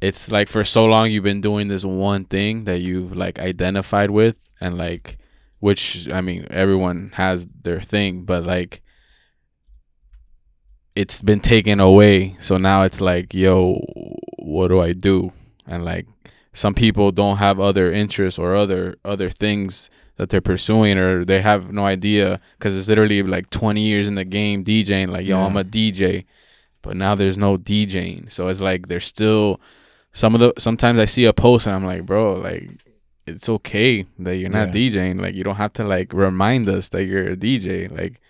[0.00, 4.10] it's like for so long you've been doing this one thing that you've like identified
[4.10, 5.18] with, and like
[5.58, 8.80] which I mean, everyone has their thing, but like
[10.96, 12.36] it's been taken away.
[12.40, 13.84] So now it's like, yo,
[14.38, 15.32] what do I do?
[15.66, 16.06] And like
[16.54, 19.90] some people don't have other interests or other other things
[20.20, 24.16] that they're pursuing or they have no idea because it's literally like 20 years in
[24.16, 26.26] the game DJing like yo I'm a DJ
[26.82, 29.60] but now there's no DJing so it's like there's still
[30.12, 32.68] some of the sometimes I see a post and I'm like bro like
[33.26, 34.74] it's okay that you're not Yeah.
[34.74, 38.20] DJing like you don't have to like remind us that you're a DJ like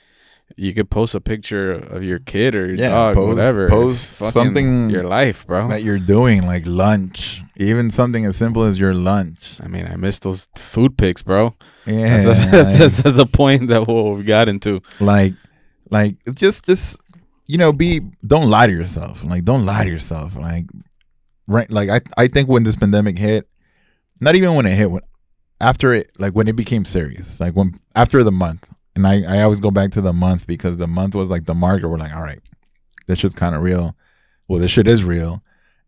[0.60, 3.68] you could post a picture of your kid or your Yeah, dog, post- whatever.
[3.70, 5.68] post something your life, bro.
[5.68, 9.56] That you're doing, like lunch, even something as simple as your lunch.
[9.64, 11.54] I mean, I miss those food pics, bro.
[11.86, 14.82] Yeah, That's, that's, that's, that's the point that we got into.
[15.00, 15.34] like
[15.90, 16.96] like just just
[17.48, 20.66] you know be don't lie to yourself like don't lie to yourself like
[21.48, 23.48] right like i i think when this pandemic hit
[24.20, 25.02] not even when it hit when
[25.60, 29.42] after it like when it became serious like when after the month and i i
[29.42, 32.14] always go back to the month because the month was like the marker we're like
[32.14, 32.40] all right
[33.06, 33.96] this shit's kind of real
[34.48, 35.42] well this shit is real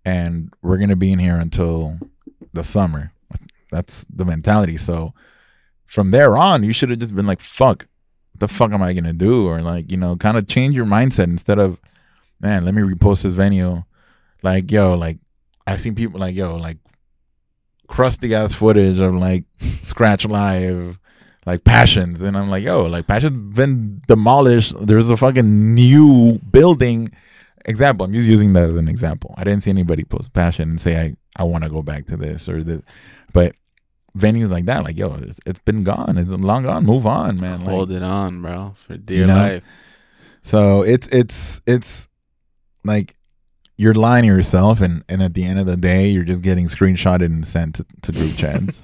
[0.04, 1.98] and we're gonna be in here until
[2.52, 3.12] the summer
[3.70, 5.12] that's the mentality so
[5.86, 7.86] from there on you should have just been like fuck
[8.42, 9.48] the fuck am I gonna do?
[9.48, 11.80] Or like, you know, kind of change your mindset instead of,
[12.40, 13.84] man, let me repost this venue.
[14.42, 15.18] Like, yo, like
[15.66, 16.78] I've seen people like, yo, like
[17.86, 19.44] crusty ass footage of like
[19.82, 20.98] Scratch Live,
[21.46, 22.22] like Passions.
[22.22, 24.74] And I'm like, yo, like Passions been demolished.
[24.78, 27.10] There's a fucking new building.
[27.64, 29.34] Example, I'm just using that as an example.
[29.36, 32.16] I didn't see anybody post Passion and say I, I want to go back to
[32.16, 32.82] this or this.
[33.32, 33.54] But
[34.16, 36.18] venues like that, like, yo, it's, it's been gone.
[36.18, 36.84] It's long gone.
[36.84, 37.60] Move on, man.
[37.60, 38.74] Like, Hold it on, bro.
[38.76, 39.36] For dear know?
[39.36, 39.64] life.
[40.42, 42.08] so it's it's it's
[42.84, 43.16] like
[43.82, 46.66] you're lying to yourself, and and at the end of the day, you're just getting
[46.66, 48.80] screenshotted and sent to, to group chats.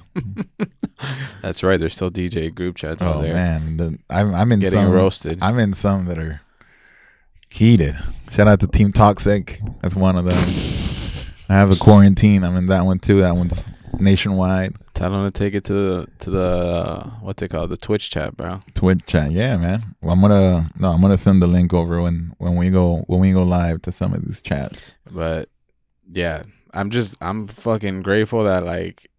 [1.43, 1.79] That's right.
[1.79, 4.91] There's still DJ group chats out oh there man, the, I'm I'm in getting some
[4.91, 5.39] roasted.
[5.41, 6.41] I'm in some that are
[7.49, 7.97] heated.
[8.31, 9.61] Shout out to Team Toxic.
[9.83, 10.35] That's one of them.
[11.49, 12.43] I have the quarantine.
[12.43, 13.21] I'm in that one too.
[13.21, 13.65] That one's
[13.99, 14.75] nationwide.
[14.95, 18.11] Tell them to take it to the to the uh, what they call the Twitch
[18.11, 18.61] chat, bro.
[18.75, 19.31] Twitch chat.
[19.33, 19.95] Yeah, man.
[20.03, 23.21] Well, I'm gonna no, I'm gonna send the link over when when we go when
[23.21, 24.93] we go live to some of these chats.
[25.11, 25.49] But
[26.11, 26.43] yeah,
[26.75, 29.11] I'm just I'm fucking grateful that like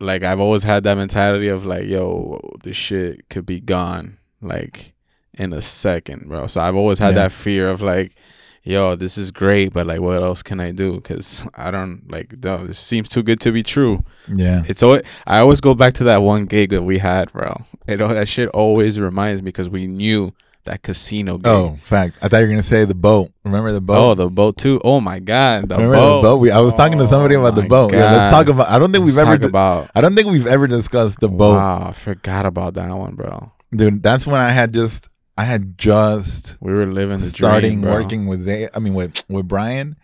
[0.00, 4.94] like I've always had that mentality of like, yo, this shit could be gone like
[5.34, 6.46] in a second, bro.
[6.48, 7.22] So I've always had Yeah.
[7.22, 8.16] that fear of like,
[8.64, 10.94] yo, this is great, but like, what else can I do?
[10.94, 14.04] Because I don't like, no, this seems too good to be true.
[14.32, 14.62] Yeah.
[14.66, 17.62] It's always I always go back to that one gig that we had, bro.
[17.86, 20.32] It that shit always reminds me because we knew
[20.64, 21.46] that casino gig.
[21.48, 22.16] Oh, fact.
[22.22, 23.32] I thought you were gonna say the boat.
[23.44, 24.10] Remember the boat?
[24.10, 24.80] Oh, the boat too.
[24.84, 26.16] Oh my god, the Remember boat.
[26.22, 26.36] the boat?
[26.38, 27.92] We, I was talking to somebody Oh about the oh my boat.
[27.92, 28.68] Yeah, let's talk about.
[28.68, 29.38] I don't think we've Let's ever.
[29.38, 29.90] talk about.
[29.94, 33.50] I don't think we've ever discussed the boat, Wow, I forgot about that one, bro.
[33.74, 34.02] dude.
[34.04, 35.08] That's when I had just.
[35.42, 38.68] I had just We were living starting dream, working with Zay.
[38.72, 39.96] I mean, with with Brian,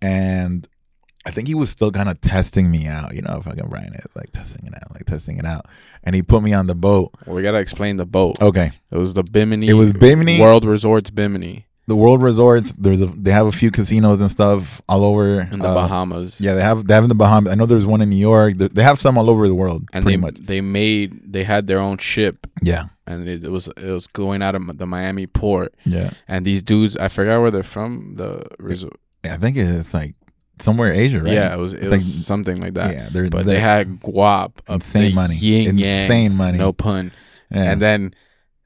[0.00, 0.66] and
[1.26, 3.14] I think he was still kind of testing me out.
[3.14, 5.66] You know, fucking Brian is like testing it out, like testing it out.
[6.04, 7.12] And he put me on the boat.
[7.26, 8.40] Well, we gotta explain the boat.
[8.40, 9.68] Okay, It was the Bimini.
[9.68, 10.40] It was Bimini.
[10.40, 11.66] World Resorts Bimini.
[11.88, 12.72] The World Resorts.
[12.78, 16.40] There's a they have a few casinos and stuff all over in the uh, Bahamas.
[16.40, 17.50] Yeah, they have they have in the Bahamas.
[17.52, 18.54] I know there's one in New York.
[18.58, 19.82] They- They have some all over the world.
[19.92, 20.34] and pretty they much.
[20.50, 24.40] they made they had their own ship, Yeah, and it, it was it was going
[24.46, 25.74] out of the Miami port.
[25.84, 26.10] yeah.
[26.28, 28.14] And these dudes, I forgot where they're from.
[28.20, 28.96] The resort.
[29.24, 30.14] I think it's like
[30.60, 31.32] somewhere Asia, right?
[31.32, 32.92] Yeah, it was it was something like that.
[32.94, 36.58] yeah, they're, But they're they had guap of insane money, yin yang, insane money.
[36.58, 37.12] no pun.
[37.50, 37.70] Yeah.
[37.72, 38.12] And then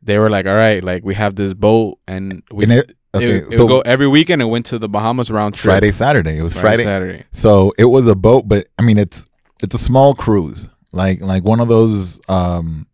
[0.02, 3.36] they were like, "All right, like we have this boat, and we And it, okay,
[3.38, 4.42] it so would go every weekend.
[4.42, 5.70] and went to the Bahamas round trip.
[5.72, 6.38] Friday, Saturday.
[6.38, 6.84] It was Friday, Friday.
[6.84, 7.24] Saturday.
[7.32, 9.26] So it was a boat, but I mean, it's
[9.62, 12.20] it's a small cruise, like like one of those.
[12.28, 12.86] um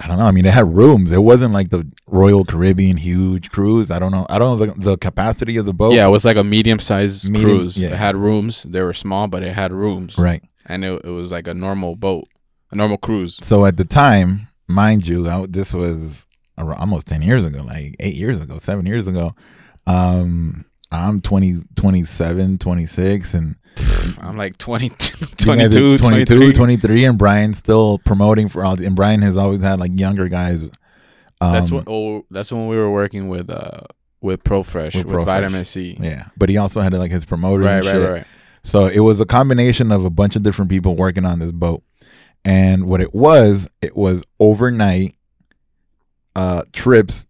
[0.00, 0.26] I don't know.
[0.26, 1.12] I mean, it had rooms.
[1.12, 3.92] It wasn't like the Royal Caribbean huge cruise.
[3.92, 4.26] I don't know.
[4.28, 5.92] I don't know the, the capacity of the boat.
[5.94, 7.76] Yeah, it was like a medium sized Medium- cruise.
[7.76, 7.88] yeah.
[7.90, 8.64] It had rooms.
[8.64, 10.18] They were small, but it had rooms.
[10.18, 10.42] right.
[10.66, 12.26] And it, it was like a normal boat,
[12.72, 13.38] a normal cruise.
[13.42, 16.26] So at the time, mind you, I, this was
[16.58, 19.34] almost 10 years ago, like eight years ago, seven years ago.
[19.86, 23.56] Um, I'm 20, 27, 26, and
[24.22, 26.52] I'm like 20, you guys are 22, 22, 23.
[26.52, 28.80] 23, and Brian's still promoting for all.
[28.80, 30.64] And Brian has always had like younger guys.
[31.40, 31.84] Um, That's what.
[31.86, 33.80] Oh, that's when we were working with uh
[34.20, 35.24] with ProFresh With with, ProFresh.
[35.24, 35.98] Vitamin C.
[36.00, 37.64] Yeah, but he also had like his promoter.
[37.64, 38.26] Right, right, right, right.
[38.62, 41.82] So it was a combination of a bunch of different people working on this boat.
[42.44, 45.14] And what it was, it was overnight
[46.36, 47.26] uh trips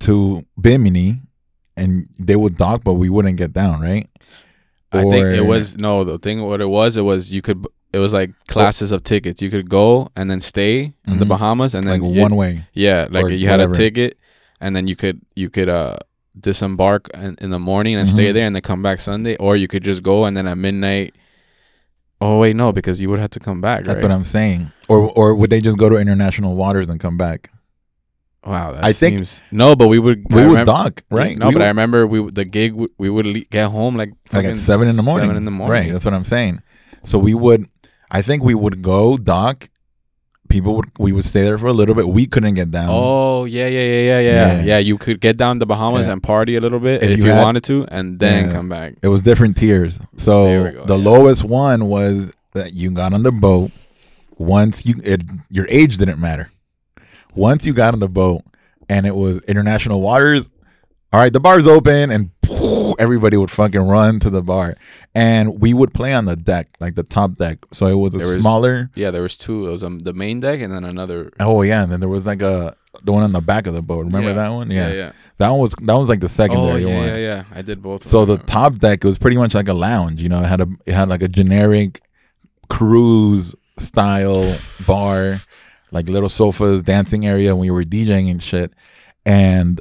[0.00, 1.20] to Bimini
[1.76, 4.08] and they would dock but we wouldn't get down, right?
[4.92, 6.04] I think it was no.
[6.04, 7.66] The thing what it was, it was you could.
[7.92, 9.42] It was like classes of tickets.
[9.42, 11.28] You could go and then stay in the Mhm.
[11.28, 12.66] Bahamas, and then like you- one way.
[12.72, 13.72] Yeah, like you had whatever.
[13.72, 14.16] a ticket,
[14.60, 15.96] and then you could you could uh
[16.38, 18.34] disembark in, in the morning and stay Mhm.
[18.34, 21.14] there, and then come back Sunday, or you could just go and then at midnight.
[22.20, 24.02] Oh wait, no, because you would have to come back, That's right?
[24.02, 24.70] what I'm saying.
[24.88, 27.50] Or or would they just go to international waters and come back?
[28.46, 30.24] Wow, that I think- seems no, but we would.
[30.30, 31.36] We I would remember- dock, right?
[31.36, 34.44] No, We but I remember we the gig we would le- get home like like
[34.46, 35.24] at seven in the morning.
[35.28, 35.92] Seven in the morning, Right.
[35.92, 36.60] That's what I'm saying.
[37.04, 37.66] So we would
[38.10, 39.68] I think we would go dock.
[40.48, 42.06] People would we would stay there for a little bit.
[42.08, 42.88] We couldn't get down.
[42.90, 44.62] Oh yeah, yeah, yeah, yeah, yeah, Yeah.
[44.64, 44.78] yeah.
[44.78, 46.12] You could get down the Bahamas Yeah.
[46.12, 48.52] and party a little bit If if, you you, had- wanted to, and then Yeah.
[48.52, 48.94] come back.
[49.02, 49.98] It was different tiers.
[50.16, 53.72] So go, the lowest one was that you got on the boat.
[54.38, 56.50] Once you it your age didn't matter.
[57.36, 58.42] Once you got on the boat
[58.88, 60.48] and it was international waters,
[61.12, 62.30] all right, the bar's open and
[62.98, 64.76] everybody would fucking run to the bar.
[65.14, 67.58] And we would play on the deck, like the top deck.
[67.72, 69.66] So it was a was- smaller Yeah, there was two.
[69.66, 71.32] It was um, the main deck and then another.
[71.40, 73.82] Oh yeah, and then there was like a the one on the back of the
[73.82, 74.04] boat.
[74.06, 74.34] Remember Yeah.
[74.36, 74.70] that one?
[74.70, 74.88] Yeah.
[74.88, 75.12] Yeah, yeah.
[75.38, 77.08] That one was that was like the Oh secondary yeah, one.
[77.08, 77.44] yeah, yeah.
[77.54, 78.02] I did both.
[78.02, 78.46] of So the them.
[78.46, 80.22] top deck was pretty much like a lounge.
[80.22, 82.00] You know, it had a it had like a generic
[82.68, 85.40] cruise style bar,
[85.92, 88.72] like little sofas, dancing area when we were DJing and shit.
[89.24, 89.80] And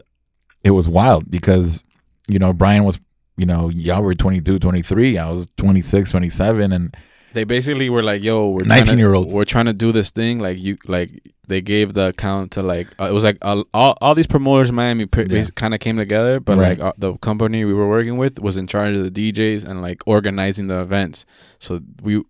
[0.64, 1.84] it was wild because,
[2.28, 3.00] you know, Brian was,
[3.38, 5.18] you know, y'all were 22, 23.
[5.18, 6.72] I was 26, 27.
[6.72, 6.96] And
[7.34, 9.34] they basically were like, "Yo, we're 19-year-olds.
[9.34, 10.40] We're trying to do this thing.
[10.40, 13.98] Like you, like they gave the account to like uh, it was like uh, all
[14.00, 15.44] all these promoters in Miami Yeah.
[15.54, 16.80] kind of came together, but Right.
[16.80, 19.82] like uh, the company we were working with was in charge of the DJs and
[19.82, 21.26] like organizing the events.
[21.60, 22.24] So we,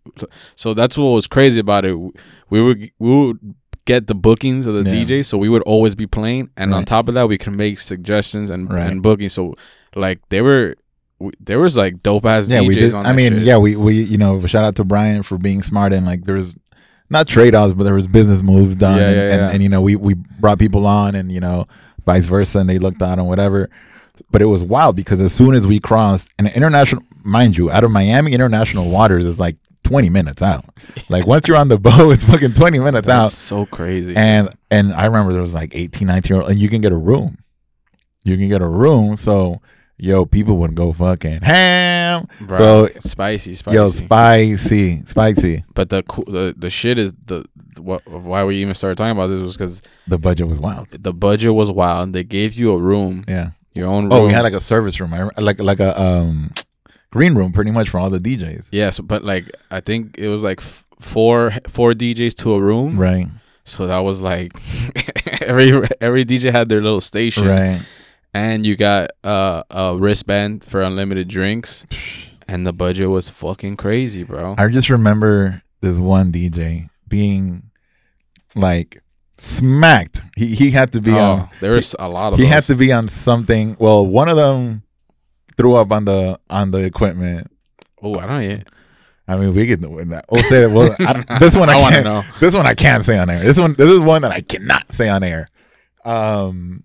[0.56, 1.94] so that's what was crazy about it.
[2.50, 5.04] We would we would get the bookings of the Yeah.
[5.06, 7.80] DJs, so we would always be playing, and on top of that, we can make
[7.80, 8.90] suggestions and Right.
[8.90, 9.34] and bookings.
[9.34, 9.56] So
[9.96, 10.76] like they were.
[11.20, 12.94] we- There was like dope ass yeah, DJs we did.
[12.94, 13.44] on I mean, shit.
[13.44, 16.36] yeah, we, we, you know, shout out to Brian for being smart and like there
[16.36, 16.54] was
[17.10, 18.98] not trade offs, but there was business moves done.
[19.00, 21.68] Yeah, and, yeah, and, and, you know, we, we brought people on and, you know,
[22.06, 22.60] vice versa.
[22.60, 23.70] And they looked out and whatever.
[24.32, 27.84] But it was wild because as soon as we crossed an international, mind you, out
[27.86, 30.66] of Miami international waters is like 20 minutes out.
[31.10, 33.32] Like once you're on the boat, it's fucking 20 minutes That's out.
[33.32, 34.16] so crazy.
[34.16, 36.92] And, and I remember there was like 18, 19 year old, and you can get
[36.92, 37.38] a room.
[38.24, 39.16] You can get a room.
[39.16, 39.62] So,
[39.98, 42.28] yo, people would go fucking ham.
[42.42, 43.76] Bruh, So, spicy, spicy.
[43.76, 45.64] Yo, spicy, spicy.
[45.74, 47.46] but the coo- the the shit is the
[47.78, 50.90] what why we even started talking about this was because The budget was wild.
[50.90, 52.14] the budget was wild.
[52.14, 53.52] They gave you a room, Yeah.
[53.74, 54.14] your own room.
[54.14, 56.52] Oh, we had like a service room, like like a um
[57.16, 58.68] green room, pretty much for all the DJs.
[58.72, 63.00] yes, but like I think it was like f- four four DJs to a room.
[63.00, 63.28] Right.
[63.64, 64.52] So that was like
[65.42, 67.82] every every DJ had their little station, Right.
[68.34, 71.86] and you got uh, a wristband for unlimited drinks,
[72.48, 74.56] and the budget was fucking crazy, bro.
[74.58, 77.72] I just remember this one DJ being
[78.56, 79.02] like
[79.38, 80.22] smacked.
[80.36, 81.50] He he had to be oh, on.
[81.62, 82.40] there was a lot of.
[82.40, 83.78] He had to be on something.
[83.80, 84.84] Well, one of them
[85.58, 87.52] threw up on the on the equipment.
[88.02, 88.68] Oh, I don't yet.
[89.28, 90.26] I mean, we could win that.
[90.30, 90.70] We'll say that.
[90.72, 92.06] Well, I, this one I, I wanna can't.
[92.06, 92.24] know.
[92.40, 93.40] This one I can't say on air.
[93.44, 93.74] This one.
[93.78, 95.48] This is one that I cannot say on air.
[96.04, 96.84] Um,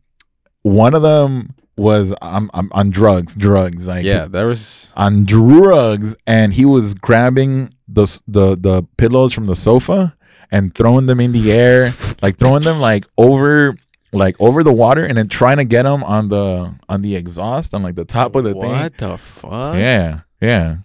[0.63, 4.93] one of them was um, um, on drugs, drugs, like Yeah, there was.
[4.97, 10.17] on drugs, and he was grabbing the the the pillows from the sofa
[10.51, 13.77] and throwing them in the air, like throwing them like over
[14.13, 17.75] like over the water, and then trying to get them on the on the exhaust
[17.75, 18.61] on like the top of the thing.
[18.63, 19.77] What the fuck?
[19.77, 20.77] Yeah, yeah,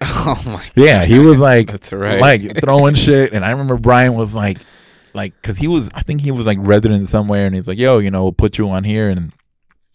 [0.00, 0.64] Oh my.
[0.74, 1.04] yeah.
[1.04, 2.20] He was like That's right.
[2.20, 4.58] like throwing shit, and I remember Brian was like.
[5.12, 7.98] Like, cause he was, I think he was like resident somewhere, and he's like, "Yo,
[7.98, 9.32] you know, we'll put you on here and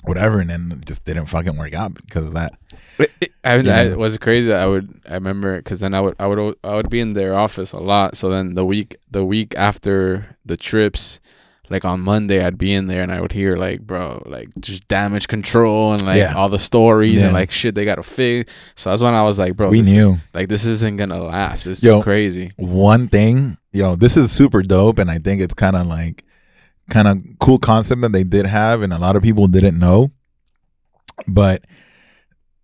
[0.03, 2.51] whatever," and then it just didn't fucking work out because of that.
[2.99, 4.51] It- it- I, You I was crazy.
[4.51, 7.33] I would I remember because then I would I would I would be in their
[7.33, 8.17] office a lot.
[8.17, 11.21] So then the week the week after the trips,
[11.69, 14.87] like on Monday, I'd be in there and I would hear like bro like just
[14.87, 16.33] damage control and like Yeah.
[16.35, 17.25] all the stories Yeah.
[17.25, 18.51] and like shit they gotta fix.
[18.75, 21.65] So that's when I was like, bro, we knew like this isn't gonna last.
[21.67, 22.01] It's Yo.
[22.01, 22.51] crazy.
[22.57, 26.23] one thing, yo, this is super dope, and I think it's kind of like
[26.89, 30.11] kind of cool concept that they did have, and a lot of people didn't know.
[31.27, 31.63] But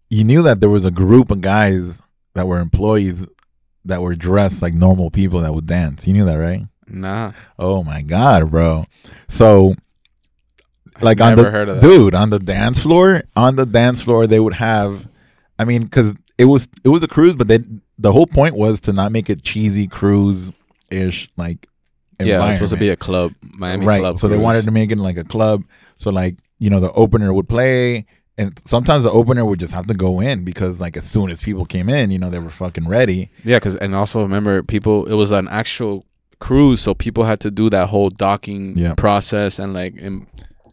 [0.09, 2.01] you knew that there was a group of guys
[2.35, 3.25] that were employees
[3.85, 6.05] that were dressed like normal people that would dance.
[6.05, 6.63] You knew that, right?
[6.91, 8.85] Nah, Oh my god, bro!
[9.29, 9.75] So
[10.95, 11.81] I've like on never the heard of that.
[11.81, 15.07] dude on the dance floor, on the dance floor they would have.
[15.57, 17.59] I mean, because it was it was a cruise, but they
[17.97, 20.51] the whole point was to not make it cheesy cruise
[20.89, 21.67] ish like.
[22.23, 23.99] Yeah, it's supposed to be a club, Miami right.
[23.99, 24.19] club.
[24.19, 25.63] so they wanted to make it like a club.
[25.97, 28.05] So like you know the opener would play,
[28.37, 31.41] and sometimes the opener would just have to go in because like as soon as
[31.41, 33.31] people came in, you know they were fucking ready.
[33.43, 36.05] Yeah, because and also remember, people it was an actual
[36.41, 38.93] cruise, so people had to do that whole docking Yeah.
[38.95, 40.27] process and like em-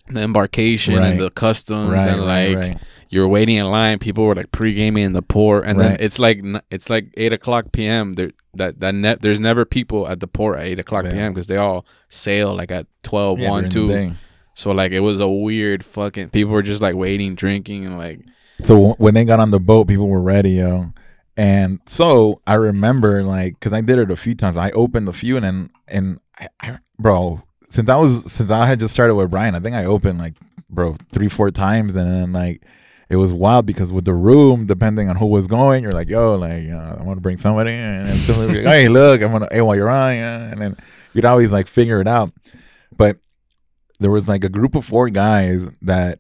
[0.09, 1.09] the embarkation Right.
[1.13, 2.79] and the customs Right, and like right.
[3.11, 3.99] you're waiting in line.
[3.99, 7.05] People were like pre gaming in the port, and then it's like n- it's like
[7.17, 8.15] eight o'clock p.m.
[8.15, 11.13] There that that ne- there's never people at the port at eight o'clock Yeah.
[11.13, 11.33] p.m.
[11.35, 14.13] because they all sail like at 12, yeah, 1, two.
[14.55, 16.31] So like it was a weird fucking.
[16.31, 18.21] People were just like waiting, drinking, and like
[18.65, 20.93] So w- when they got on the boat, people were ready, yo.
[21.39, 24.57] And so I remember, like, cause I did it a few times.
[24.57, 28.67] I opened a few, and then, and I, I, bro, since I was, since I
[28.67, 30.35] had just started with Brian, I think I opened like,
[30.69, 32.63] bro, three, four times, and then like,
[33.09, 36.35] it was wild because with the room, depending on who was going, you're like, yo,
[36.35, 39.61] like, uh, I want to bring somebody, and somebody like, hey, look, I'm gonna, hey,
[39.61, 40.77] while you're on, yeah, and then
[41.15, 42.33] you'd always like figure it out.
[42.97, 43.17] But
[44.01, 46.19] there was like a group of four guys that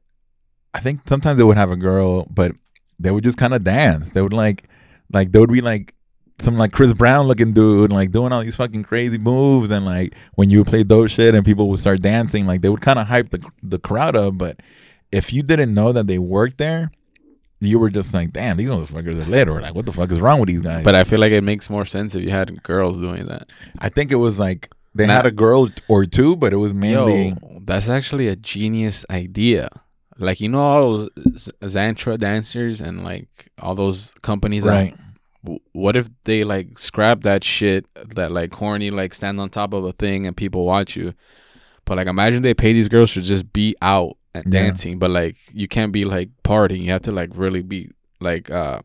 [0.72, 2.52] I think sometimes they would have a girl, but
[3.00, 4.12] they would just kind of dance.
[4.12, 4.68] They would like,
[5.12, 5.94] like they would be like
[6.40, 10.14] some like Chris Brown looking dude, like doing all these fucking crazy moves, and like
[10.36, 12.98] when you would play dope shit and people would start dancing, like they would kind
[12.98, 14.38] of hype the the crowd up.
[14.38, 14.60] But
[15.10, 16.90] if you didn't know that they worked there,
[17.60, 20.20] you were just like, damn, these motherfuckers are lit, or like, what the fuck is
[20.20, 20.84] wrong with these guys?
[20.84, 23.50] But I feel like it makes more sense if you had girls doing that.
[23.80, 25.14] I think it was like they Nah.
[25.14, 29.68] had a girl or two, but it was mainly Yo, that's actually a genius idea.
[30.18, 33.28] Like you know all those Zantra dancers and like
[33.61, 34.64] all those companies.
[34.64, 34.94] that- right.
[35.44, 39.72] w- what if they like scrap that shit that like corny like stand on top
[39.72, 41.14] of a thing and people watch you?
[41.85, 44.62] But like imagine they pay these girls to just be out and Yeah.
[44.62, 46.81] dancing, but like you can't be like partying.
[46.83, 48.81] You have to like really be like uh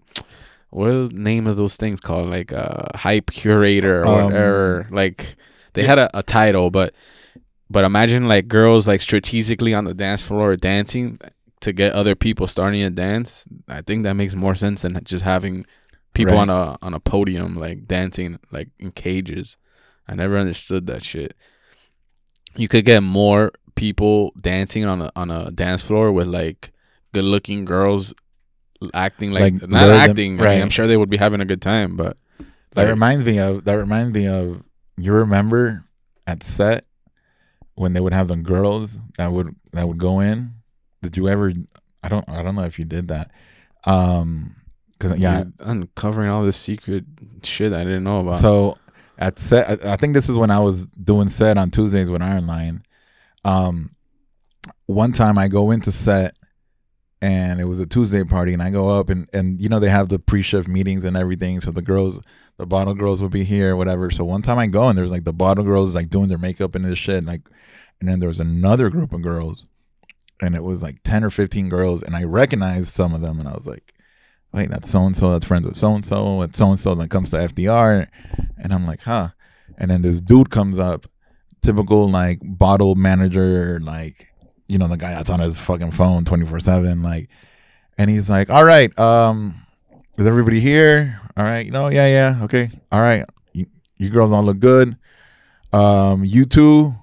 [0.69, 2.29] what are the name of those things called?
[2.29, 4.87] Like uh hype curator or Um, whatever.
[4.91, 5.35] Like
[5.73, 6.93] they had a, a title, but
[7.73, 11.19] but imagine like girls like strategically on the dance floor dancing
[11.61, 13.47] to get other people starting to dance.
[13.67, 15.65] I think that makes more sense than just having
[16.13, 16.47] people Right.
[16.47, 19.57] on a on a podium like dancing like in cages.
[20.07, 21.35] I never understood that shit.
[22.55, 26.71] You could get more people dancing on a on a dance floor with like
[27.13, 28.13] good looking girls
[28.93, 30.39] acting like, Like not acting.
[30.39, 30.53] I right.
[30.55, 32.17] mean, I'm sure they would be having a good time, but
[32.75, 34.61] That reminds me of that reminds me of
[34.97, 35.85] you remember
[36.27, 36.85] at set
[37.75, 40.53] when they would have the girls that would that would go in.
[41.01, 41.53] Did you ever?
[42.03, 43.31] I don't I don't know if you did that.
[43.85, 44.55] Um,
[44.91, 45.43] because yeah.
[45.59, 47.05] Uncovering all this secret
[47.43, 48.41] shit I didn't know about.
[48.41, 48.77] So
[49.17, 52.21] at set, I I think this is when I was doing set on Tuesdays with
[52.21, 52.83] Iron Lion.
[53.45, 53.95] Um,
[54.85, 56.35] one time I go into set
[57.23, 59.89] and it was a Tuesday party, and I go up and and you know they
[59.89, 61.61] have the pre-shift meetings and everything.
[61.61, 62.19] So the girls,
[62.57, 64.11] the bottle girls would be here, whatever.
[64.11, 66.75] So one time I go and there's like the bottle girls like doing their makeup
[66.75, 67.43] and this shit, like,
[68.01, 69.67] and then there was another group of girls,
[70.41, 73.47] and it was like ten or fifteen girls, and I recognized some of them, and
[73.47, 73.93] I was like.
[74.55, 75.31] Wait, that's so and so.
[75.31, 76.43] That's friends with so and so.
[76.43, 78.07] It's so and so that comes to FDR,
[78.55, 79.29] and I'm like, huh.
[79.79, 81.07] And then this dude comes up,
[81.63, 84.32] typical like bottle manager, like
[84.67, 87.29] you know the guy that's on his fucking phone 24 seven, like,
[87.97, 89.65] and he's like, all right, um,
[90.17, 91.19] is everybody here?
[91.35, 93.25] All right, know, yeah, yeah, okay, all right.
[93.53, 93.65] You,
[93.97, 94.95] you girls all look good.
[95.71, 96.93] Um, you two,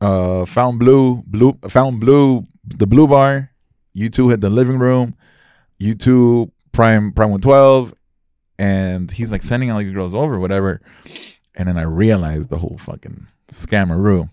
[0.00, 3.50] uh, Fontainebleau, blue, Fontainebleau, the blue bar.
[3.92, 5.14] You two hit the living room.
[5.78, 7.94] You two prime prime one twelve,
[8.58, 10.80] and he's like sending all these girls over, whatever.
[11.54, 14.30] And then I realized the whole fucking scammeroo.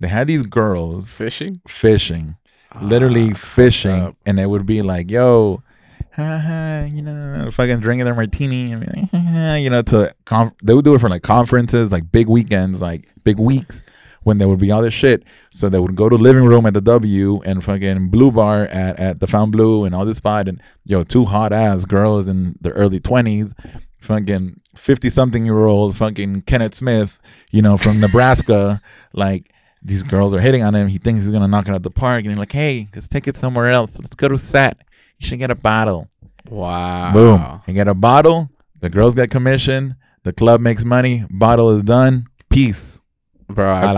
[0.00, 1.60] They had these girls Fishing?
[1.66, 2.36] fishing,
[2.80, 5.62] literally Ah, fucked fishing, and it would be like, "Yo,
[6.14, 10.84] haha, you know, fucking drinking their martini," and like, you know, to conf- they would
[10.84, 13.82] do it for like conferences, like big weekends, like big weeks
[14.22, 15.22] when there would be all this shit.
[15.50, 18.98] So they would go to living room at the W and fucking blue bar at
[18.98, 22.72] at the Fontainebleau and all this spot, and yo, two hot ass girls in their
[22.74, 23.52] early twenties,
[24.00, 27.18] fucking fifty something year old, fucking Kenneth Smith,
[27.50, 28.80] you know, from Nebraska,
[29.14, 29.50] like
[29.86, 30.88] these girls are hitting on him.
[30.88, 33.28] He thinks he's gonna knock it out the park, and he's like, "Hey, let's take
[33.28, 33.96] it somewhere else.
[34.00, 34.78] Let's go to set.
[35.18, 36.08] You should get a bottle."
[36.50, 37.12] Wow.
[37.12, 37.62] Boom.
[37.66, 38.50] You get a bottle.
[38.80, 39.94] The girls get commission.
[40.24, 41.24] The club makes money.
[41.30, 42.26] Bottle is done.
[42.50, 42.98] Peace.
[43.48, 43.92] Bro, I,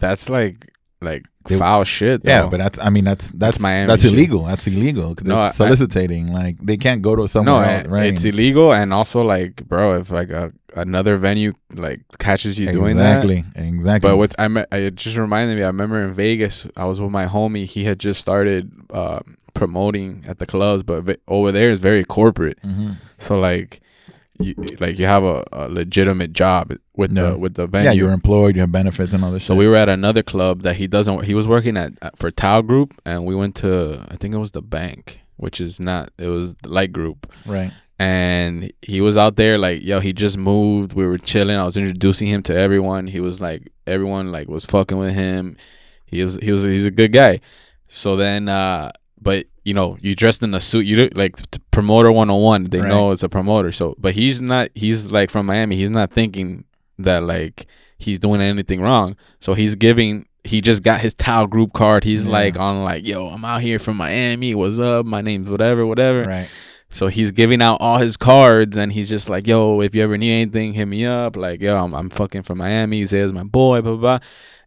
[0.00, 0.71] that's like
[1.02, 2.22] like They- foul shit.
[2.24, 2.78] Yeah, but that's.
[2.78, 4.12] I mean, that's that's Miami That's shit.
[4.12, 4.44] illegal.
[4.44, 5.14] That's illegal.
[5.24, 6.28] No, it's I- soliciting.
[6.32, 8.06] like they can't go to somewhere no, else, right?
[8.12, 12.96] it's illegal, and also like, bro, if like a another venue like catches you doing
[12.96, 13.44] that, exactly.
[13.56, 14.10] Exactly.
[14.10, 15.62] But with I, me- it just reminded me.
[15.64, 17.66] I remember in Vegas, I was with my homie.
[17.66, 19.20] He had just started uh,
[19.54, 22.58] promoting at the clubs, but ve- over there is very corporate.
[22.62, 22.96] Mhm.
[23.18, 23.80] So like,
[24.38, 27.32] you like you have a, a legitimate job with No.
[27.32, 27.86] the with the venue.
[27.88, 28.54] yeah, you're employed.
[28.56, 29.44] You have benefits and all this.
[29.44, 29.58] so shit.
[29.58, 31.24] we were at another club that he doesn't.
[31.24, 34.38] He was working at, at for Tao Group, and we went to I think it
[34.38, 36.10] was the bank, which is not.
[36.18, 37.72] It was the Light Group right.
[37.98, 41.76] and he was out there like yo he just moved we were chilling i was
[41.76, 45.56] introducing him to everyone he was like everyone like was fucking with him
[46.06, 47.38] he was he was he's a good guy
[47.88, 51.60] so then uh but you know you dressed in a suit you look like t-
[51.70, 52.88] promoter 101 they Right.
[52.88, 56.64] know it's a promoter so but he's not he's like from miami he's not thinking
[56.98, 57.66] that like
[57.98, 62.24] he's doing anything wrong so he's giving he just got his Tao Group card he's
[62.24, 62.32] Yeah.
[62.32, 66.24] like on like yo i'm out here from miami what's up my name's whatever whatever
[66.24, 66.48] Right.
[66.90, 70.18] so he's giving out all his cards, and he's just like, "Yo, if you ever
[70.18, 73.44] need anything, hit me up." Like, "Yo, I'm, I'm fucking from Miami." He says, "My
[73.44, 74.18] boy," blah, blah blah.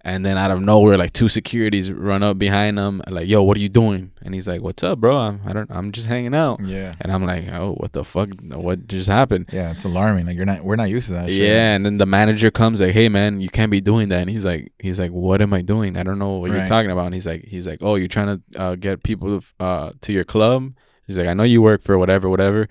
[0.07, 3.57] And then out of nowhere, like two securities run up behind him, like, "Yo, what
[3.57, 5.17] are you doing?" And he's like, "What's up, bro?
[5.17, 6.93] I'm I don't I'm just hanging out." Yeah.
[7.01, 8.29] And I'm like, "Oh, what the fuck?
[8.43, 10.27] What just happened?" Yeah, it's alarming.
[10.27, 10.63] Like you're not.
[10.63, 11.29] We're not used to that.
[11.29, 11.41] shit.
[11.41, 14.29] Yeah, and then the manager comes like, "Hey, man, you can't be doing that." And
[14.29, 15.97] he's like, "He's like, what am I doing?
[15.97, 18.39] I don't know what you're talking about." And he's like, "He's like, oh, you're trying
[18.53, 20.71] to uh, get people uh, to your club."
[21.07, 22.67] He's like, "I know you work for whatever, whatever."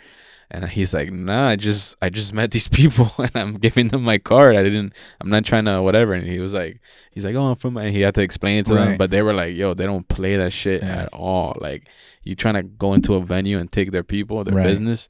[0.55, 4.03] And he's like, "Nah, I just I just met these people and I'm giving them
[4.05, 4.55] my card.
[4.57, 4.93] I didn't.
[5.21, 6.81] I'm not trying to whatever." And he was like,
[7.11, 9.23] "He's like, oh, I'm from." And he had to explain it to them, but they
[9.23, 11.03] were like, "Yo, they don't play that shit Yeah.
[11.03, 11.57] at all.
[11.61, 11.89] Like,
[12.23, 14.65] you trying to go into a venue and take their people, their Right.
[14.67, 15.09] business."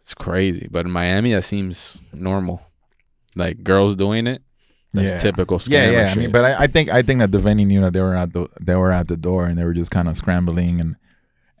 [0.00, 2.62] It's crazy, but in Miami, that seems normal.
[3.36, 4.42] Like girls doing it,
[4.94, 5.18] that's Yeah.
[5.18, 5.60] typical.
[5.68, 6.10] Yeah, yeah.
[6.10, 8.16] I mean, but I, I think I think that the venue knew that they were
[8.16, 10.96] at the they were at the door and they were just kind of scrambling and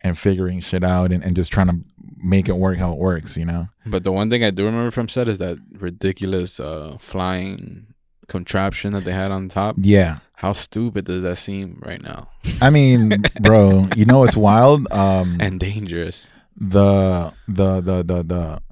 [0.02, 1.76] and figuring shit out and, and just trying to
[2.16, 3.36] make it work how it works.
[3.36, 3.68] You know.
[3.86, 7.86] But the one thing I do remember from set is that ridiculous uh, flying
[8.28, 9.76] contraption that they had on top.
[9.78, 10.18] Yeah.
[10.34, 12.28] How stupid does that seem right now?
[12.62, 14.90] I mean, bro, you know it's wild.
[14.92, 16.30] Um, And dangerous.
[16.56, 18.62] the the the the the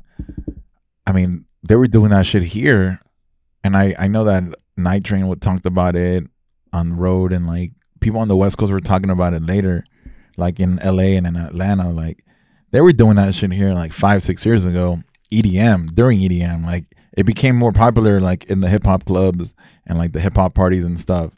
[1.07, 3.01] I mean, they were doing that shit here,
[3.64, 4.45] and I I know that
[4.76, 6.24] Night Train would talked about it
[6.72, 9.85] on road, and like people on the West Coast were talking about it later,
[10.37, 11.16] like in L.A.
[11.16, 12.24] and in Atlanta, like
[12.71, 15.03] they were doing that shit here like five six years ago.
[15.33, 16.85] EDM during EDM, like
[17.16, 19.53] it became more popular like in the hip hop clubs
[19.87, 21.33] and like the hip hop parties and stuff.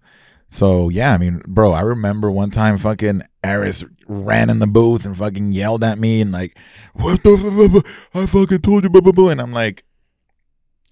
[0.49, 5.05] So yeah, I mean, bro, I remember one time fucking Eris ran in the booth
[5.05, 6.57] and fucking yelled at me and like,
[6.95, 9.29] what the f- I fucking told you, blah, blah, blah.
[9.29, 9.85] and I'm like,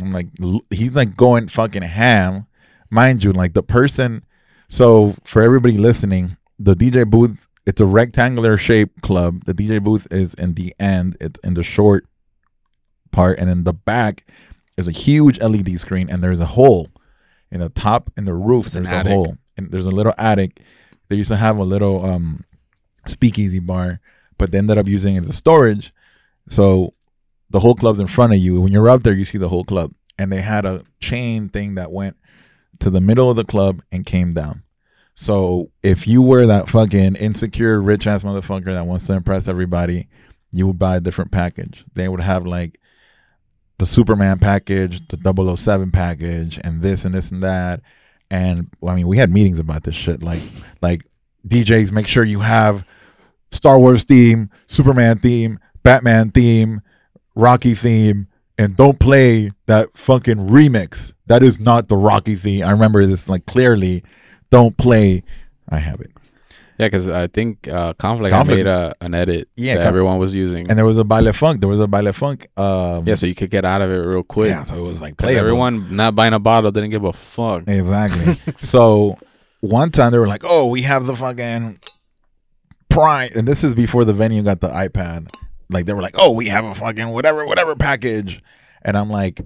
[0.00, 0.28] I'm like,
[0.70, 2.46] he's like going fucking ham,
[2.88, 4.24] mind you, like the person.
[4.68, 9.44] So for everybody listening, the DJ booth, it's a rectangular shaped club.
[9.44, 12.06] The DJ booth is in the end, it's in the short
[13.12, 14.26] part, and in the back
[14.78, 16.88] is a huge LED screen, and there's a hole
[17.50, 18.66] in the top in the roof.
[18.66, 19.12] It's there's a attic.
[19.12, 20.60] hole, and there's a little attic.
[21.10, 22.42] They used to have a little um
[23.06, 24.00] speakeasy bar,
[24.38, 25.92] but they ended up using it as storage.
[26.48, 26.94] So
[27.50, 28.62] the whole club's in front of you.
[28.62, 31.74] When you're up there, you see the whole club, and they had a chain thing
[31.74, 32.16] that went
[32.78, 34.62] to the middle of the club and came down.
[35.20, 40.06] So if you were that fucking insecure rich ass motherfucker that wants to impress everybody,
[40.52, 41.84] you would buy a different package.
[41.94, 42.78] They would have like
[43.78, 47.80] the Superman package, the 007 package, and this and this and that.
[48.30, 50.22] And I mean, we had meetings about this shit.
[50.22, 50.40] Like,
[50.82, 51.02] like
[51.48, 52.86] DJs, make sure you have
[53.50, 56.80] Star Wars theme, Superman theme, Batman theme,
[57.34, 61.12] Rocky theme, and don't play that fucking remix.
[61.26, 62.64] That is not the Rocky theme.
[62.64, 64.04] I remember this like clearly.
[64.50, 65.22] Don't play.
[65.68, 66.10] I have it.
[66.78, 70.32] Yeah, because I think uh, Conflict, Conflict- made a, an edit Yeah, that everyone was
[70.34, 70.68] using.
[70.70, 71.58] And there was a baile funk.
[71.58, 72.46] There was a baile funk.
[72.56, 74.50] Um, yeah, so you could get out of it real quick.
[74.50, 75.40] yeah, so it was like playable.
[75.40, 77.64] everyone not buying a bottle didn't give a fuck.
[77.66, 78.34] Exactly.
[78.56, 79.18] so
[79.60, 81.80] one time they were like, "Oh, we have the fucking
[82.88, 85.30] prime," and this is before the venue got the iPad.
[85.70, 88.40] Like they were like, "Oh, we have a fucking whatever, whatever package,"
[88.82, 89.40] and I'm like,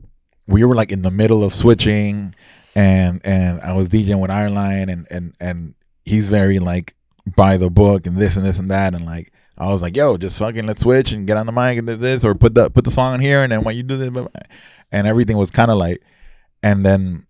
[0.47, 2.35] we were like in the middle of switching,
[2.75, 6.95] and and I was DJing with Ironline, and and and he's very like
[7.37, 9.33] by the book and this and this and that, and like.
[9.59, 11.95] I was like, "Yo, just fucking let's switch and get on the mic and do
[11.95, 14.09] this, or put the put the song on here, and then when you do this,
[14.09, 14.43] blah, blah,"
[14.91, 16.03] and everything was kind of like,
[16.63, 17.27] and then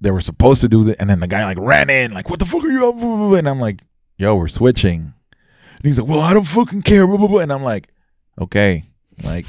[0.00, 2.38] they were supposed to do that, and then the guy like ran in, like, "What
[2.38, 3.80] the fuck are you?" up for?" And I'm like,
[4.16, 7.52] "Yo, we're switching." And he's like, "Well, I don't fucking care." blah, blah, blah." And
[7.52, 7.88] I'm like,
[8.40, 8.84] "Okay,"
[9.24, 9.46] like,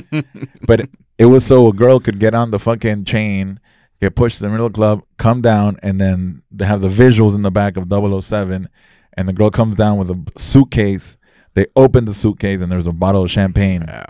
[0.66, 3.60] but it was so a girl could get on the fucking chain,
[4.00, 6.88] get pushed to the middle of the club, come down, and then they have the
[6.88, 8.68] visuals in the back of 007,
[9.14, 11.16] and the girl comes down with a suitcase.
[11.54, 13.84] They open the suitcase, and there's a bottle of champagne.
[13.86, 14.06] Yeah.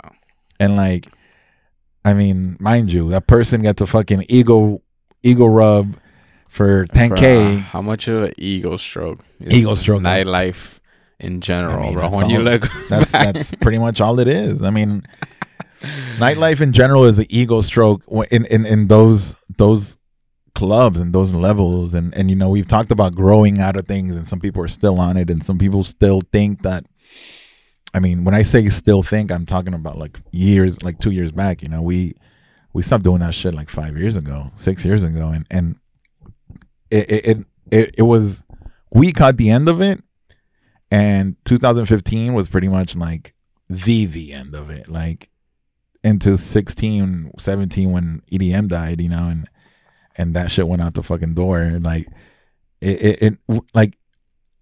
[0.59, 1.09] And like,
[2.05, 4.83] I mean, mind you, that person gets a fucking ego
[5.23, 5.97] ego rub
[6.49, 7.17] for 10k.
[7.17, 9.25] Bruh, how much of an ego stroke?
[9.41, 10.03] Ego stroke.
[10.03, 10.81] Nightlife
[11.19, 12.03] in general, mean, bro.
[12.11, 14.63] that's When you look That's back, that's pretty much all it is.
[14.63, 15.07] I mean,
[16.19, 19.97] nightlife in general is an ego stroke in in in those those
[20.55, 21.95] clubs and those levels.
[21.95, 24.69] And and you know, we've talked about growing out of things, and some people are
[24.69, 26.85] still on it, and some people still think that.
[27.95, 31.33] I mean, when I say still think, I'm talking about like years, like two years
[31.33, 31.63] back.
[31.63, 32.15] You know, we
[32.73, 35.77] we stopped doing that shit like five years ago, six years ago, and and
[36.91, 37.39] it it,
[37.71, 38.43] it, it was
[38.93, 40.03] we caught the end of it,
[40.91, 43.35] and 2015 was pretty much like
[43.69, 45.31] the the end of it, like
[46.07, 49.49] into 16, 17 when EDM died, you know, and
[50.17, 52.07] and that shit went out the fucking door, and like
[52.81, 53.99] it it, it like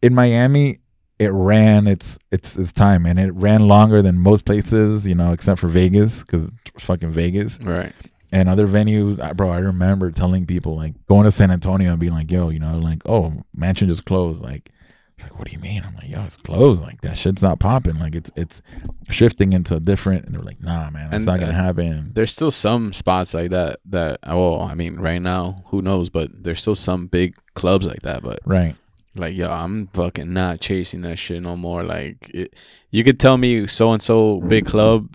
[0.03, 0.79] in Miami
[1.19, 5.33] it ran its its its time and it ran longer than most places you know
[5.33, 6.45] except for vegas because
[6.79, 7.93] fucking vegas right?
[8.33, 12.01] and other venues I, bro i remember telling people like going to san antonio and
[12.01, 14.73] being like yo you know like oh mansion just closed like
[15.21, 17.99] like what do you mean i'm like yo it's closed like that shit's not popping
[17.99, 18.63] like it's it's
[19.11, 22.11] shifting into a different and they're like nah man that's And, not gonna uh, happen
[22.15, 26.11] There's still some spots like that that well, I mean, right now, who knows?
[26.11, 28.23] But there's still some big clubs like that.
[28.23, 28.75] But right
[29.17, 31.83] like, yo, I'm fucking not chasing that shit no more.
[31.83, 32.55] Like, it,
[32.91, 35.15] you could tell me so and so big club.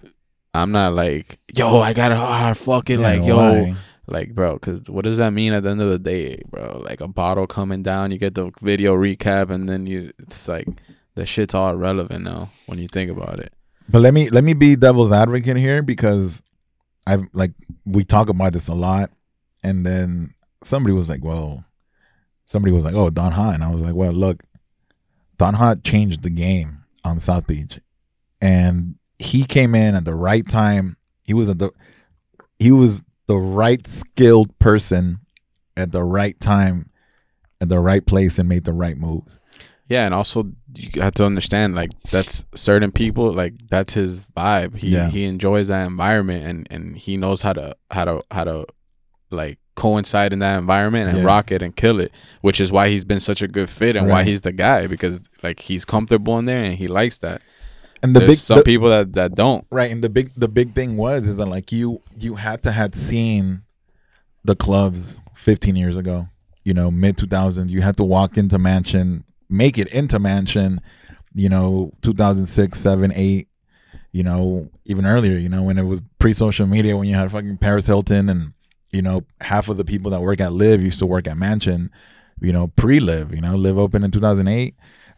[0.53, 2.99] I'm not like, yo, I gotta ah, fuck it.
[2.99, 3.75] Yeah, like, yo, why?
[4.10, 6.82] Like, bro, because what does that mean at the end of the day, bro?
[6.84, 10.68] Like a bottle coming down, you get the video recap, and then you, it's like
[11.16, 13.53] the shit's all irrelevant now when you think about it.
[13.88, 16.41] But let me let me be devil's advocate here because
[17.05, 17.51] I've like
[17.86, 19.12] we talk about this a lot,
[19.64, 20.34] and then
[20.64, 21.64] somebody was like, "Well,"
[22.45, 24.43] somebody was like, "Oh, Don Hot," and I was like, "Well, look,
[25.38, 27.80] Don Hot changed the game on South Beach,
[28.41, 30.97] and he came in at the right time.
[31.24, 31.72] He was at the
[32.60, 35.19] he was the right skilled person
[35.77, 36.89] at the right time,
[37.61, 39.38] at the right place, and made the right moves."
[39.88, 44.75] Yeah, and also you have to understand like that's certain people like that's his vibe.
[44.77, 45.09] He Yeah.
[45.09, 48.65] he enjoys that environment and and he knows how to how to how to
[49.32, 51.23] like coincide in that environment and Yeah.
[51.23, 52.11] rock it and kill it,
[52.41, 55.21] which is why he's been such a good fit and why he's the guy because
[55.41, 57.41] like he's comfortable in there and he likes that.
[58.01, 59.65] And the There's big some the- people that that don't.
[59.71, 62.71] Right, and the big the big thing was is that like you you had to
[62.71, 63.63] had seen
[64.45, 66.29] the clubs 15 years ago,
[66.63, 67.69] you know, mid 2000s.
[67.69, 70.79] You had to walk into Mansion, make it into Mansion,
[71.33, 73.47] you know, 2006, 7, 8,
[74.13, 77.57] you know, even earlier, you know, when it was pre-social media when you had fucking
[77.57, 78.53] Paris Hilton and
[78.91, 81.91] you know, half of the people that work at Live used to work at Mansion,
[82.41, 84.73] you know, pre-Live, you know, Live opened in 2008.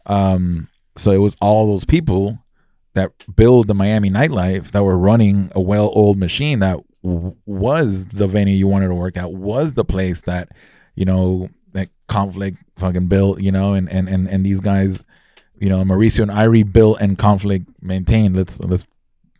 [0.06, 2.38] Um so it was all those people
[2.94, 8.26] that build the Miami nightlife that were running a well-oiled machine that w- was the
[8.26, 10.50] venue you wanted to work at, was the place that,
[10.94, 15.04] you know, that conflict fucking built, you know, and and and, and these guys,
[15.58, 18.36] you know, Mauricio and Irie built and conflict maintained.
[18.36, 18.84] Let's let's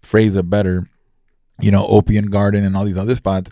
[0.02, 0.88] phrase it better.
[1.60, 3.50] You know, Opium Garden and all these other spots,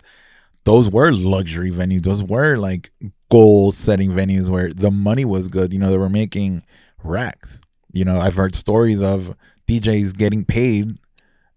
[0.63, 2.03] those were luxury venues.
[2.03, 2.91] Those were like
[3.29, 5.71] goal setting venues where the money was good.
[5.71, 6.63] You know, they were making
[7.03, 7.61] racks.
[7.93, 9.35] You know, I've heard stories of
[9.79, 10.97] DJs getting paid.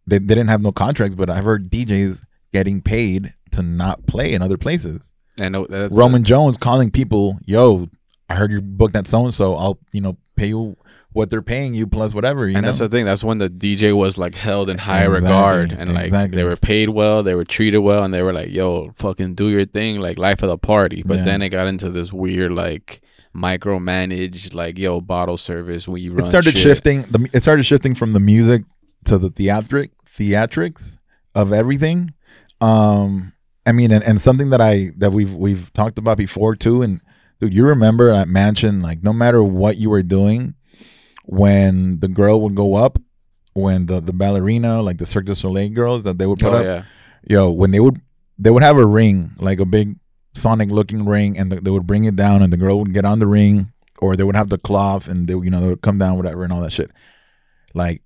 [0.07, 4.33] They, they didn't have no contracts, but I've heard DJs getting paid to not play
[4.33, 5.11] in other places.
[5.41, 7.89] And uh, that's Roman Jones calling people, "Yo,
[8.29, 9.55] I heard you booked that so and so.
[9.57, 10.77] I'll you know pay you
[11.13, 13.05] what they're paying you plus whatever." You and know, that's the thing.
[13.05, 16.37] That's when the DJ was like held in high Exactly, regard, and like exactly.
[16.37, 19.49] they were paid well, they were treated well, and they were like, "Yo, fucking do
[19.49, 21.25] your thing, like life of the party." But Yeah.
[21.25, 23.01] then it got into this weird like
[23.35, 26.63] micromanage like yo bottle service when you run it started shit.
[26.63, 28.63] shifting the it started shifting from the music
[29.05, 30.97] to the theatric theatrics
[31.35, 32.15] of everything
[32.61, 33.33] um
[33.67, 37.01] i mean and, and something that i that we've we've talked about before too and
[37.41, 40.55] dude you remember at mansion like no matter what you were doing
[41.25, 42.99] when the girl would go up
[43.55, 46.57] when the the ballerina like the cirque du soleil girls that they would put oh
[46.59, 46.85] up yeah
[47.29, 48.01] yo when they would
[48.39, 49.97] they would have a ring like a big
[50.35, 53.19] sonic looking ring and they would bring it down and the girl would get on
[53.19, 55.99] the ring or they would have the cloth and they you know they would come
[55.99, 56.91] down whatever and all that shit.
[57.75, 58.03] Like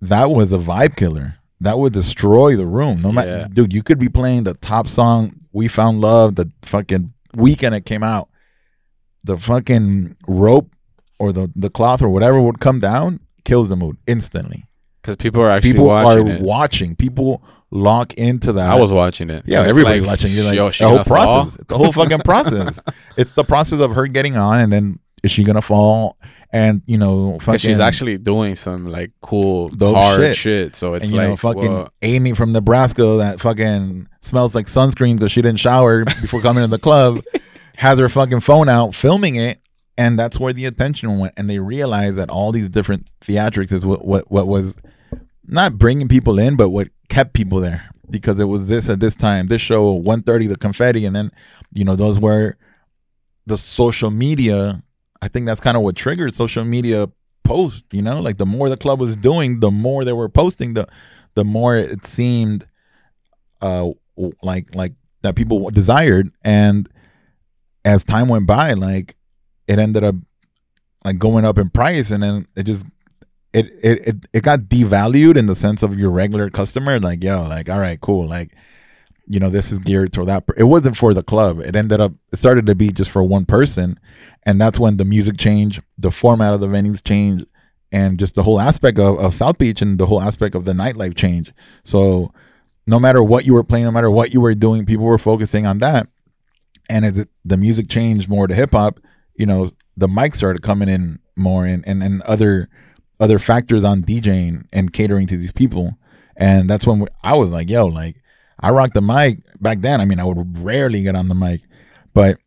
[0.00, 1.36] that was a vibe killer.
[1.60, 3.02] That would destroy the room.
[3.02, 7.12] No matter dude you could be playing the top song we found love the fucking
[7.34, 8.28] weekend it came out.
[9.24, 10.70] The fucking rope
[11.18, 14.64] or the the cloth or whatever would come down kills the mood instantly
[15.02, 16.40] because people are actually people watching are it.
[16.40, 19.44] watching people lock into that I was watching it.
[19.46, 20.30] yeah, It's everybody like, watching.
[20.30, 21.44] You're like yo, the whole gonna fall?
[21.44, 22.80] process, the whole fucking process.
[23.16, 26.18] It's the process of her getting on, and then is she gonna fall?
[26.52, 30.36] And you know, fucking, she's actually doing some like cool Dope hard shit.
[30.36, 30.76] shit.
[30.76, 31.88] So it's and you like know, fucking whoa.
[32.02, 36.68] Amy from Nebraska that fucking smells like sunscreen because she didn't shower before coming to
[36.68, 37.22] the club,
[37.76, 39.60] has her fucking phone out filming it,
[39.96, 41.34] and that's where the attention went.
[41.36, 44.78] And they realized that all these different theatrics is what what what was
[45.46, 49.16] not bringing people in, but what kept people there because it was this at this
[49.16, 51.32] time, this show, 1.30, the confetti, and then
[51.72, 52.56] you know those were
[53.46, 54.82] the social media.
[55.20, 57.08] I think that's kind of what triggered social media
[57.44, 57.84] post.
[57.90, 60.86] You know, like the more the club was doing, the more they were posting, the
[61.34, 62.66] the more it seemed
[63.62, 63.90] uh
[64.42, 66.88] like like that people desired and
[67.84, 69.16] as time went by like
[69.66, 70.14] it ended up
[71.04, 72.86] like going up in price and then it just
[73.52, 77.42] it it it, it got devalued in the sense of your regular customer like yo
[77.42, 78.54] like all right cool like
[79.26, 81.60] you know this is geared toward that it wasn't for the club.
[81.60, 83.98] It ended up it started to be just for one person
[84.44, 87.46] and that's when the music changed the format of the venues changed
[87.90, 90.72] and just the whole aspect of, of south beach and the whole aspect of the
[90.72, 91.52] nightlife changed.
[91.84, 92.32] So
[92.86, 95.66] no matter what you were playing no matter what you were doing people were focusing
[95.66, 96.08] on that
[96.90, 98.98] and as the music changed more to hip hop
[99.36, 102.68] you know the mic started coming in more and and, and other
[103.20, 105.96] other factors on DJing and catering to these people.
[106.36, 108.16] And that's when we, I was like, yo, like
[108.58, 110.00] I rocked the mic back then.
[110.00, 111.60] I mean, I would rarely get on the mic,
[112.14, 112.38] but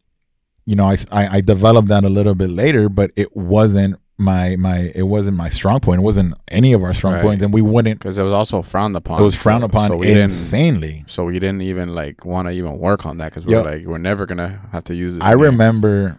[0.65, 4.55] you know, I, I, I developed that a little bit later, but it wasn't my,
[4.55, 5.99] my, it wasn't my strong point.
[5.99, 7.21] It wasn't any of our strong Right.
[7.21, 7.43] points.
[7.43, 9.21] And we wouldn't, because it was also frowned upon.
[9.21, 11.03] it was frowned so- upon So insanely.
[11.05, 13.86] So we didn't even like want to even work on that because we were like,
[13.86, 15.23] we're never gonna have to use this.
[15.23, 16.17] I remember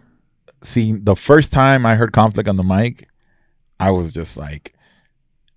[0.67, 3.07] seeing the first time I heard conflict on the mic,
[3.79, 4.73] I was just like,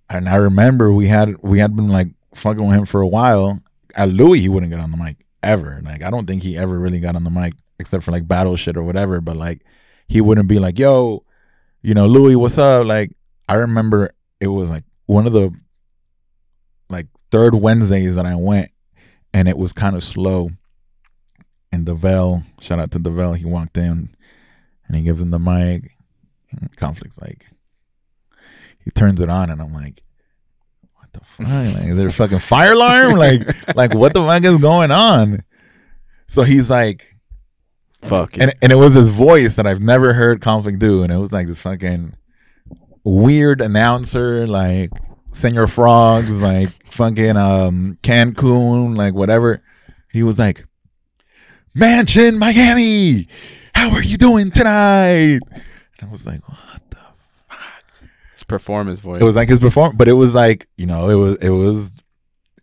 [0.09, 3.61] and I remember we had we had been like fucking with him for a while.
[3.95, 5.81] At Louis, he wouldn't get on the mic ever.
[5.83, 8.55] Like I don't think he ever really got on the mic except for like battle
[8.55, 9.21] shit or whatever.
[9.21, 9.61] But like
[10.07, 11.23] he wouldn't be like, "Yo,
[11.81, 13.11] you know, Louis, what's up?" Like
[13.47, 15.53] I remember it was like one of the
[16.89, 18.71] like third Wednesdays that I went,
[19.33, 20.51] and it was kind of slow.
[21.73, 24.13] And Devel, shout out to Devel, he walked in
[24.87, 25.91] and he gives him the mic.
[26.51, 27.45] And Conflict's like,
[28.83, 30.03] he turns it on, and I'm like,
[30.95, 31.47] what the fuck?
[31.47, 33.13] Like, is there a fucking fire alarm?
[33.13, 33.41] Like,
[33.75, 35.43] like what the fuck is going on?
[36.27, 37.11] So he's like,
[38.01, 41.17] Fuck and and it was this voice that I've never heard Conflict do, and it
[41.17, 42.15] was like this fucking
[43.03, 44.89] weird announcer, like
[45.31, 49.61] Senor Frogs, like fucking um Cancun, like whatever.
[50.11, 50.65] He was like,
[51.75, 53.27] Mansion, Miami,
[53.81, 55.39] how are you doing tonight?
[55.51, 56.97] And I was like, what the
[57.49, 57.83] fuck?
[58.33, 59.17] His performance voice.
[59.19, 61.91] it was like his perform but it was like, you know, it was it was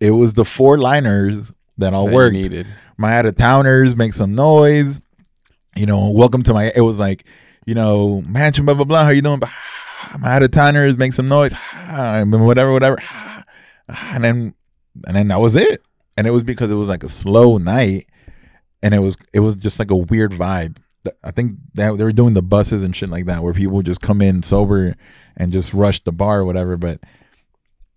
[0.00, 2.66] it was the four liners that all that worked needed.
[2.96, 5.00] my out of towners make some noise.
[5.76, 6.72] You know, welcome to my.
[6.74, 7.24] It was like,
[7.66, 9.04] you know, mansion, blah blah blah.
[9.04, 9.40] How you doing?
[9.44, 11.52] Ah, My out of towners make some noise.
[11.54, 12.98] Ah, whatever, whatever.
[13.02, 13.44] Ah,
[13.88, 14.54] And then,
[15.06, 15.82] and then that was it.
[16.16, 18.08] And it was because it was like a slow night,
[18.82, 20.78] and it was it was just like a weird vibe.
[21.24, 24.00] I think that they were doing the buses and shit like that, where people just
[24.00, 24.94] come in sober
[25.36, 26.76] and just rush the bar or whatever.
[26.76, 27.00] But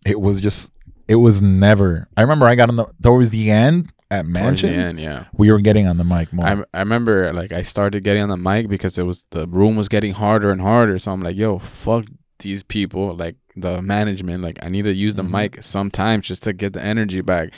[0.05, 0.71] it was just,
[1.07, 2.07] it was never.
[2.17, 5.25] I remember I got on the towards the end at mansion the end, yeah.
[5.33, 6.45] we were getting on the mic more.
[6.45, 9.75] I, I remember like I started getting on the mic because it was the room
[9.75, 10.99] was getting harder and harder.
[10.99, 12.05] So I'm like, yo, fuck
[12.39, 14.43] these people, like the management.
[14.43, 15.31] Like I need to use the Mhm.
[15.31, 17.53] mic sometimes just to get the energy back.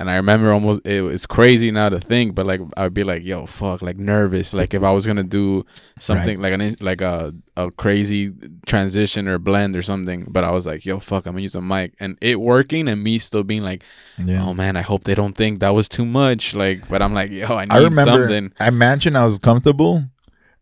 [0.00, 3.22] And I remember almost it was crazy now to think, but like I'd be like,
[3.22, 4.54] yo, fuck, like nervous.
[4.54, 5.66] Like if I was gonna do
[5.98, 8.32] something like an like a a crazy
[8.64, 11.60] transition or blend or something, but I was like, yo, fuck, I'm gonna use a
[11.60, 13.84] mic, and it working, and me still being like,
[14.16, 14.42] yeah.
[14.42, 16.54] oh man, I hope they don't think that was too much.
[16.54, 18.54] Like, but I'm like, yo, I need I remember something.
[18.58, 20.02] I imagine I was comfortable,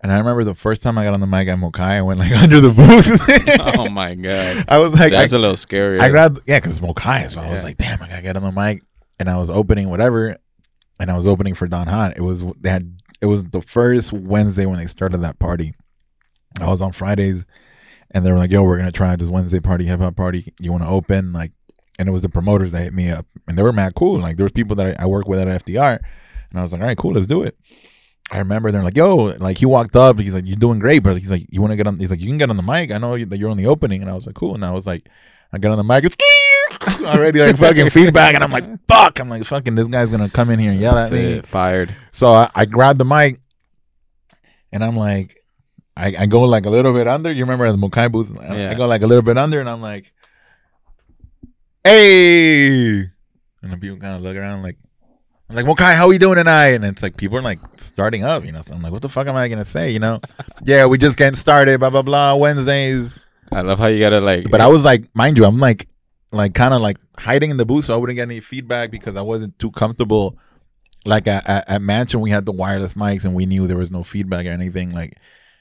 [0.00, 2.18] And I remember the first time I got on the mic at Mokai, I went
[2.18, 3.76] like under the booth.
[3.78, 6.00] oh my god, I was like, that's I, a little scary.
[6.00, 7.28] I grabbed yeah, because Mokai.
[7.28, 8.82] So I was like, damn, I gotta get on the mic.
[9.18, 10.36] And I was opening whatever,
[11.00, 12.16] and I was opening for Don Hot.
[12.16, 15.74] It was they had it was the first Wednesday when they started that party.
[16.60, 17.44] I was on Fridays,
[18.10, 20.52] and they were like, "Yo, we're gonna try this Wednesday party, hip hop party.
[20.60, 21.52] You want to open?" Like,
[21.98, 24.20] and it was the promoters that hit me up, and they were mad cool.
[24.20, 25.98] Like, there was people that I, I work with at FDR,
[26.50, 27.56] and I was like, "All right, cool, let's do it."
[28.30, 31.18] I remember they're like, "Yo," like he walked up, he's like, "You're doing great," but
[31.18, 32.92] he's like, "You want to get on?" He's like, "You can get on the mic.
[32.92, 34.86] I know that you're on the opening," and I was like, "Cool." And I was
[34.86, 35.08] like,
[35.52, 36.16] I got on the mic, it's
[37.04, 40.50] already like fucking feedback, and I'm like, "Fuck!" I'm like, "Fucking, this guy's gonna come
[40.50, 41.94] in here and yell That's at me." it, fired.
[42.12, 43.40] So I, I grabbed the mic
[44.72, 45.42] and I'm like,
[45.96, 47.32] I, I go like a little bit under.
[47.32, 48.36] You remember the Mokai booth?
[48.40, 48.70] I, Yeah.
[48.70, 50.12] I go like a little bit under and I'm like,
[51.84, 52.98] hey.
[53.62, 54.76] And the people kind of look around like,
[55.50, 56.74] I'm like, Mokai, how we doing tonight?
[56.74, 58.62] And it's like, people are like starting up, you know?
[58.62, 60.20] So I'm like, what the fuck am I to say, you know?
[60.64, 63.18] yeah, we just getting started, blah, blah, blah, Wednesdays.
[63.50, 64.50] I love how you gotta like.
[64.50, 65.88] But I was like, mind you, I'm like,
[66.32, 69.16] like kind of like hiding in the booth so I wouldn't get any feedback because
[69.16, 70.38] I wasn't too comfortable.
[71.04, 73.90] Like at, at, at Mansion, we had the wireless mics and we knew there was
[73.90, 74.92] no feedback or anything.
[74.92, 75.16] Like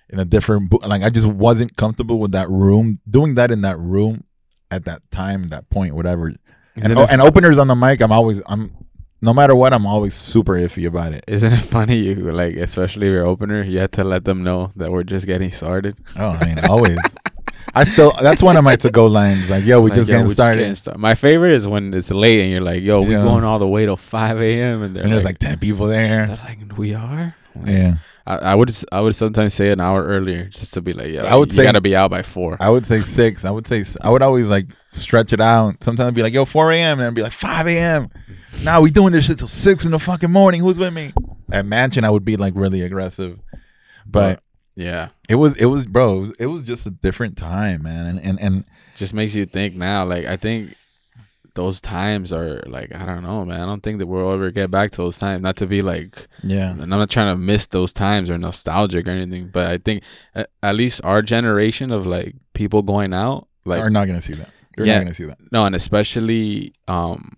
[0.10, 3.00] in a different, bo- like I just wasn't comfortable with that room.
[3.10, 4.24] Doing that in that room
[4.70, 6.34] at that time, that point, whatever.
[6.76, 8.72] And, oh, and openers on the mic, I'm always, I'm,
[9.22, 11.24] no matter what, I'm always super iffy about it.
[11.28, 11.98] Isn't it funny?
[11.98, 15.52] You like, especially your opener, you had to let them know that we're just getting
[15.52, 15.98] started.
[16.18, 16.98] Oh, I mean, always.
[17.80, 19.50] I still, that's one of my to go lines.
[19.50, 20.60] Like, yo, we Like, just yo, getting we started.
[20.62, 23.24] getting start- My favorite is when it's late and you're like, "Yo, we Yeah.
[23.24, 26.28] going all the way till 5 a.m." and and there's like, like 10 people there.
[26.28, 27.94] they're like, "We are." Like, Yeah.
[28.26, 31.24] I, I would I would sometimes say an hour earlier just to be like, "Yeah,
[31.24, 32.58] I would you say- gotta be out by four.
[32.60, 33.46] I would say six.
[33.46, 35.82] I would say I would always like stretch it out.
[35.84, 38.10] Sometimes I'd be like, "Yo, 4 a.m." and I'd be like, "5 a.m."
[38.64, 40.62] Now we doing this shit till six in the fucking morning.
[40.62, 41.14] Who's with me?
[41.52, 43.40] At Mansion, I would be like really aggressive,
[44.06, 44.42] but
[44.78, 46.18] Yeah, it was it was bro.
[46.18, 48.06] It was, it was just a different time, man.
[48.06, 48.66] And and and
[48.96, 50.06] just makes you think now.
[50.06, 50.76] Like I think
[51.56, 53.60] those times are like I don't know, man.
[53.60, 55.42] I don't think that we'll ever get back to those times.
[55.42, 59.08] Not to be like yeah, and I'm not trying to miss those times or nostalgic
[59.08, 60.04] or anything, but I think
[60.36, 64.34] at, at least our generation of like people going out, like are not gonna see
[64.36, 64.50] that.
[64.78, 64.98] You're Yeah.
[65.00, 65.40] not gonna see that.
[65.52, 67.36] no, and especially um,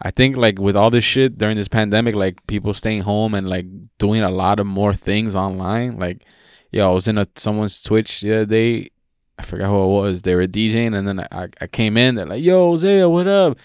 [0.00, 3.48] I think like with all this shit during this pandemic, like people staying home and
[3.48, 3.66] like
[3.98, 5.98] doing a lot of more things online.
[5.98, 6.24] Like,
[6.70, 8.90] yeah, I was in a someone's Twitch the other day.
[9.38, 10.22] I forgot who it was.
[10.22, 12.14] They were DJing, and then I, I came in.
[12.16, 13.58] They're like, "Yo, Zaya, what up?"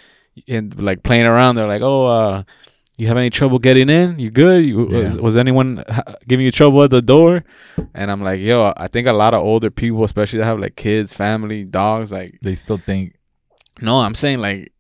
[0.47, 1.55] And like playing around.
[1.55, 2.43] They're like, "Oh, uh,
[2.97, 4.19] you have any trouble getting in?
[4.19, 4.65] You good?
[4.65, 5.21] You, was, Yeah.
[5.21, 5.84] was anyone
[6.27, 7.43] giving you trouble at the door?"
[7.93, 10.75] And I'm like, "Yo, I think a lot of older people, especially that have like
[10.75, 13.15] kids, family, dogs, like They still think
[13.81, 14.72] no, I'm saying like,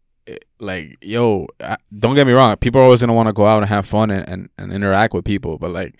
[0.63, 2.55] like, yo, I, don't get me wrong.
[2.57, 5.13] People are always gonna want to go out and have fun and, and, and interact
[5.13, 5.95] with people, but like,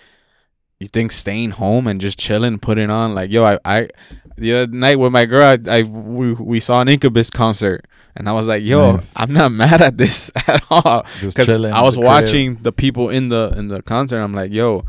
[0.80, 3.89] you think staying home and just chilling, putting on like, yo, I, I
[4.38, 7.86] the other night with my girl, I, I we, we saw an Incubus concert,
[8.16, 9.11] and I was like, yo, Nice.
[9.16, 11.49] I'm not mad at this at all because.
[11.49, 12.05] I was the crib.
[12.05, 14.20] watching the people in the in the concert.
[14.20, 14.86] I'm like, yo,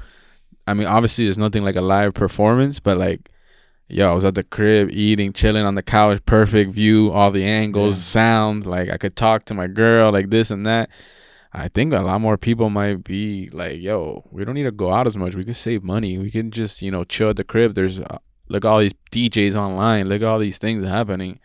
[0.67, 3.31] I mean, obviously there's nothing like a live performance, but like,
[3.89, 7.45] yo, I was at the crib eating, chilling on the couch, perfect view, all the
[7.45, 8.03] angles, Yeah.
[8.03, 10.89] sound, like I could talk to my girl, like this and that.
[11.53, 14.93] I think a lot more people might be like, yo, we don't need to go
[14.93, 15.37] out as much.
[15.37, 16.19] We can save money.
[16.19, 17.75] We can just, you know, chill at the crib.
[17.77, 18.19] There's uh,
[18.49, 20.09] look all these DJs online.
[20.09, 21.39] Look at all these things happening.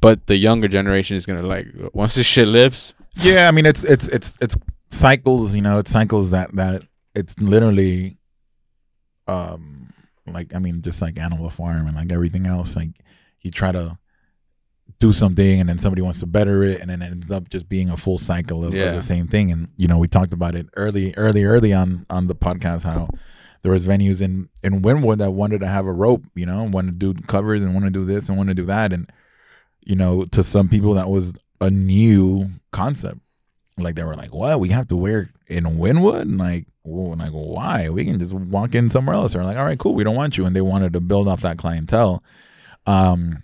[0.00, 2.94] But the younger generation is gonna like once this shit lifts.
[3.18, 4.56] Yeah, I mean it's it's it's it's
[4.90, 6.82] cycles, you know, it's cycles that that
[7.14, 8.18] it's literally
[9.28, 9.73] um
[10.26, 12.90] like I mean just like Animal Farm and like everything else like
[13.42, 13.98] you try to
[15.00, 17.68] do something and then somebody wants to better it and then it ends up just
[17.68, 19.50] being a full cycle of, of the same thing.
[19.50, 23.08] And you know we talked about it early early early on on the podcast how
[23.62, 26.98] there was venues in in Wynwood that wanted to have a rope you know wanted
[27.00, 28.92] to do covers and want to do this and want to do that.
[28.92, 29.10] And
[29.82, 33.18] you know to some people that was a new concept.
[33.76, 34.60] Like they were like, "What?
[34.60, 37.88] We have to wear in Wynwood?" And like, well, like why?
[37.88, 39.32] We can just walk in somewhere else.
[39.32, 39.94] They're like, "All right, cool.
[39.94, 42.22] We don't want you." And they wanted to build off that clientele.
[42.86, 43.42] Um,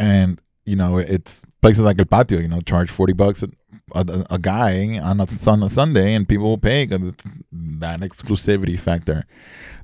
[0.00, 2.40] and you know, it's places like El Patio.
[2.40, 3.48] You know, charge forty bucks a,
[3.94, 7.14] a, a guy on a, on a Sunday, and people will pay because
[7.52, 9.24] that exclusivity factor.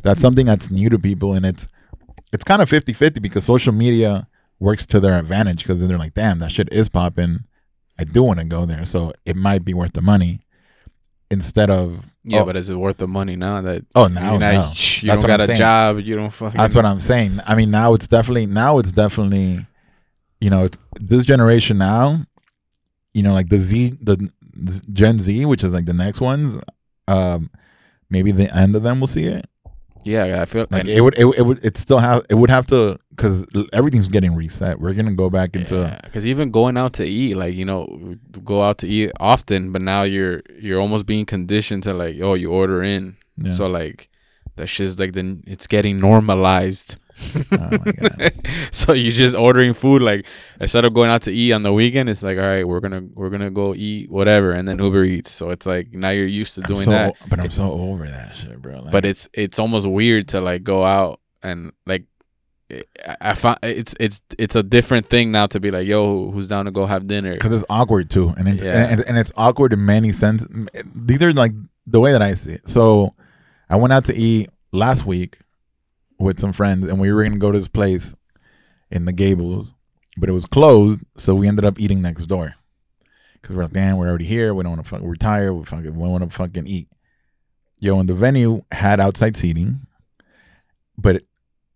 [0.02, 1.68] That's something that's new to people, and it's
[2.32, 4.26] it's kind of 50-50 because social media
[4.58, 7.44] works to their advantage because they're like, "Damn, that shit is popping."
[7.96, 10.43] I do want to go there, so it might be worth the money
[11.34, 14.40] instead of Yeah, oh, but is it worth the money now that oh now not,
[14.40, 14.72] no.
[14.74, 15.58] you That's don't got I'm a saying.
[15.58, 16.56] job, you don't fucking.
[16.56, 17.40] That's what I'm saying.
[17.46, 19.66] I mean, now it's definitely now it's definitely,
[20.40, 22.24] you know, it's this generation now.
[23.12, 24.28] You know, like the Z, the
[24.92, 26.58] Gen Z, which is like the next ones.
[27.06, 27.50] Um,
[28.10, 29.44] maybe the end of them will see it,
[30.04, 32.34] Yeah, I feel Like and- it would, it, would- it would, it still have, it
[32.34, 34.80] would have to, because everything's getting reset.
[34.80, 35.76] We're gonna go back into.
[35.76, 39.72] Yeah, because even going out to eat, like you know, go out to eat often,
[39.72, 43.16] but now you're you're almost being conditioned to like, oh, you order in.
[43.36, 43.50] Yeah.
[43.50, 44.08] So like,
[44.56, 46.98] that shit's like then it's getting normalized.
[47.52, 47.70] Oh
[48.72, 50.26] so you're just ordering food like
[50.60, 53.02] instead of going out to eat on the weekend, it's like, all right, we're gonna
[53.14, 55.30] we're gonna go eat whatever, and then Uber Eats.
[55.30, 57.14] So it's like now you're used to doing so, that.
[57.28, 58.80] but I'm so over that shit, bro.
[58.80, 62.04] Like, But it's it's almost weird to like go out and like.
[63.20, 66.64] I- find it's it's it's a different thing now to be like, yo, who's down
[66.64, 67.32] to go have dinner?
[67.34, 68.88] because it's awkward too, and it's Yeah.
[68.88, 70.48] and, and it's awkward in many senses.
[70.94, 71.52] These are like
[71.86, 72.68] the way that I see it.
[72.68, 73.14] So,
[73.68, 75.38] I went out to eat last week
[76.18, 78.14] with some friends, and we were gonna go to this place
[78.90, 79.74] in the Gables,
[80.16, 82.54] but it was closed, so we ended up eating next door
[83.40, 84.54] because we're like, damn, we're already here.
[84.54, 85.06] We don't want to fucking.
[85.06, 85.52] We're tired.
[85.52, 85.94] We fucking.
[85.94, 86.88] We want to fucking eat.
[87.80, 89.80] Yo, and the venue had outside seating,
[90.96, 91.22] but.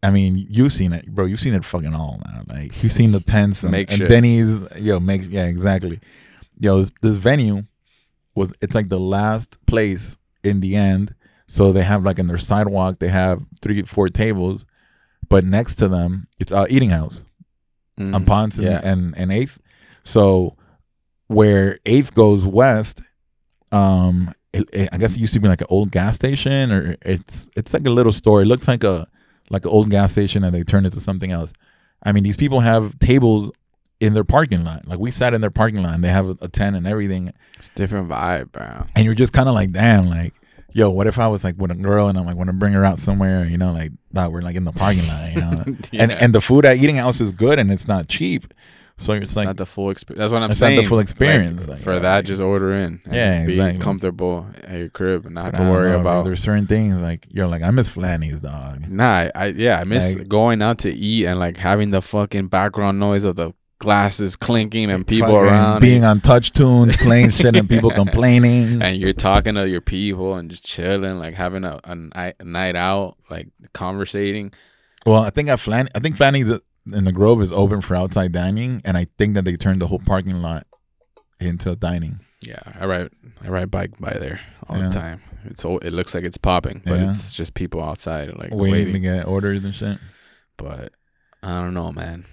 [0.03, 1.25] I mean, you've seen it, bro.
[1.25, 2.43] You've seen it fucking all now.
[2.49, 4.09] Like you've seen the tents and, and.
[4.09, 4.59] Denny's.
[4.77, 6.01] Yo, make yeah, exactly.
[6.61, 7.65] Yo, this, this venue
[8.35, 11.15] was it's like the last place in the end.
[11.49, 14.67] So they have like in their sidewalk, they have three, four tables,
[15.29, 17.25] but next to them, it's a eating house
[17.99, 18.15] Mhm.
[18.15, 18.81] on Ponce and, yeah.
[18.85, 19.59] and, and Eighth.
[20.05, 20.57] So
[21.27, 23.01] where Eighth goes west,
[23.73, 26.97] um, it, it- I guess it used to be like an old gas station, or
[27.03, 28.43] it's it's like a little store.
[28.43, 29.09] It looks like a
[29.51, 31.53] like an old gas station, and they turned it to something else.
[32.03, 33.51] I mean, these people have tables
[34.01, 34.87] in their parking lot.
[34.87, 37.33] Like we sat in their parking lot, and they have a, a tent and everything.
[37.57, 38.87] It's different vibe, bro.
[38.95, 40.35] And you're just kind of like, damn, like,
[40.73, 42.73] yo, what if I was like with a girl and I'm like, want to bring
[42.75, 45.77] her out somewhere, you know, like that we're like in the parking lot, you know.
[45.93, 48.53] And and the food at eating house is good and it's not cheap.
[49.01, 50.19] So it's, It's like not the full experience.
[50.19, 50.89] That's what I'm It's not the saying.
[50.89, 53.01] full experience, like, for uh, that, just order in.
[53.11, 53.81] Yeah, be exactly.
[53.81, 56.25] comfortable at your crib and not I to worry know, about.
[56.25, 58.89] There's certain things like you're like I miss Flanny's dog.
[58.89, 62.03] Nah, I, I yeah, I miss Like- going out to eat and like having the
[62.03, 66.97] fucking background noise of the glasses clinking and people Fucking around being on touch tunes,
[66.97, 68.83] playing shit, and people complaining.
[68.83, 72.45] and you're talking to your people and just chilling, like having a, a, night, a
[72.45, 74.53] night out, like conversating.
[75.07, 76.61] Well, I think at Flan, I think Flanny's
[76.93, 79.87] in the Grove is open for outside dining, and I think that they turned the
[79.87, 80.67] whole parking lot
[81.41, 82.21] into dining.
[82.41, 83.11] Yeah, I ride
[83.45, 84.89] I ride bike by there all Yeah.
[84.89, 85.21] the time.
[85.45, 87.11] It's it looks like it's popping, but Yeah.
[87.11, 88.93] it's just people outside like waiting, waiting.
[88.95, 89.99] to get orders and shit.
[90.57, 90.93] But
[91.43, 92.25] I don't know, man.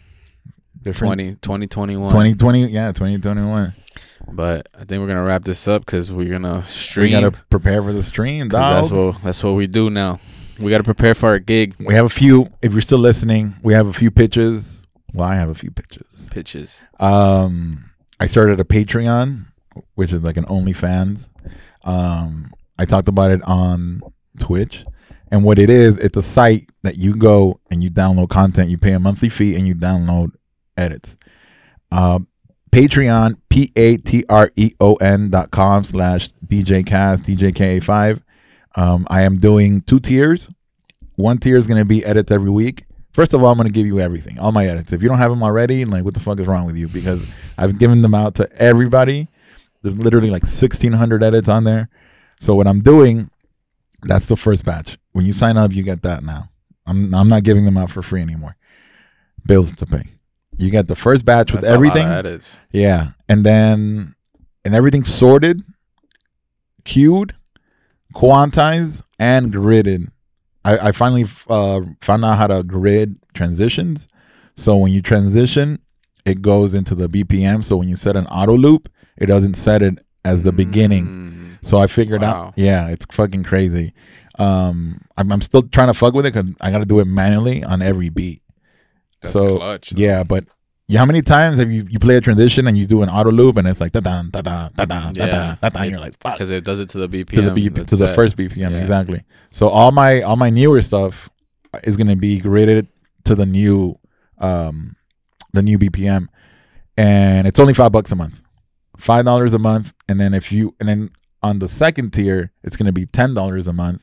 [0.82, 2.10] Different 20, 2021.
[2.10, 3.74] 2020, yeah, 2021.
[4.32, 7.12] But I think we're gonna wrap this up because we're gonna We stream.
[7.12, 8.49] gotta prepare for the stream.
[8.49, 10.20] that's what that's what we do now.
[10.60, 12.49] We gotta prepare for our gig we have a few.
[12.62, 14.82] If you're still listening, we have a few pitches.
[15.14, 16.28] Well, I have a few pitches.
[16.32, 16.84] pitches.
[16.99, 19.45] Um, I started a Patreon,
[19.95, 21.28] which is like an OnlyFans.
[21.84, 24.01] Um, I talked about it on
[24.39, 24.86] Twitch,
[25.32, 28.70] and what it is, it's a site that you go and you download content.
[28.70, 30.32] You pay a monthly fee and you download
[30.78, 31.16] edits.
[31.91, 32.28] Um,
[32.72, 38.22] Patreon, P A T R E O N dot com slash DJ Cast, DJK five.
[38.76, 40.49] Um, I am doing two tiers.
[41.15, 42.86] One tier is going to be edits every week.
[43.13, 44.91] First of all, I'm going to give you everything, all my edits.
[44.91, 46.89] If you don't have them already, like, what the fuck is wrong with you?
[46.89, 47.26] Because
[47.57, 49.30] I've given them out to everybody.
[49.82, 51.88] There's literally like 1,600 edits on there.
[52.39, 53.30] So what I'm doing,
[54.01, 54.97] that's the first batch.
[55.13, 56.49] When you sign up, you get that now.
[56.86, 58.57] I'm I'm not giving them out for free anymore.
[59.45, 60.03] Bills to pay.
[60.57, 62.05] You get the first batch with That's of everything.
[62.07, 62.59] edits.
[62.71, 64.15] Yeah, and then
[64.65, 65.61] and everything sorted,
[66.84, 67.34] queued,
[68.16, 70.07] quantized, and gridded.
[70.63, 74.07] I, I finally uh, found out how to grid transitions.
[74.55, 75.80] So when you transition,
[76.26, 77.63] it goes into the BPM.
[77.63, 81.05] So when you set an auto loop, it doesn't set it as the beginning.
[81.05, 81.57] Mm.
[81.68, 82.47] So I figured Wow.
[82.47, 82.53] out.
[82.55, 83.93] Yeah, it's fucking crazy.
[84.39, 87.05] Um, I'm, I'm still trying to fuck with it because I got to do it
[87.05, 88.41] manually on every beat.
[89.22, 89.93] That's so clutch.
[89.93, 90.45] yeah, but
[90.88, 93.32] yeah, how many times have you you play a transition and you do an auto
[93.32, 96.00] loop and it's like da da da da da da da da da and you're
[96.00, 97.36] like fuck because it does it to the BPM.
[97.36, 98.80] to the B, to the first BPM Yeah.
[98.80, 99.24] exactly.
[99.52, 101.30] So all my all my newer stuff
[101.84, 102.88] is gonna be gridded
[103.26, 103.98] to the new
[104.38, 104.96] um
[105.54, 106.28] the new BPM,
[106.98, 108.42] and it's only five bucks a month,
[108.98, 111.12] five dollars a month, and then if you and then
[111.42, 114.02] on the second tier it's gonna be ten dollars a month,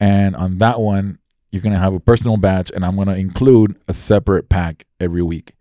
[0.00, 1.18] and on that one
[1.52, 5.54] you're gonna have a personal batch, and I'm gonna include a separate pack every week,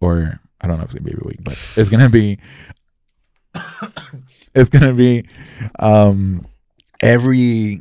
[0.00, 2.38] or I don't know if it's gonna be every week, but it's gonna be
[4.54, 5.28] it's gonna be
[5.78, 6.46] um
[7.00, 7.80] every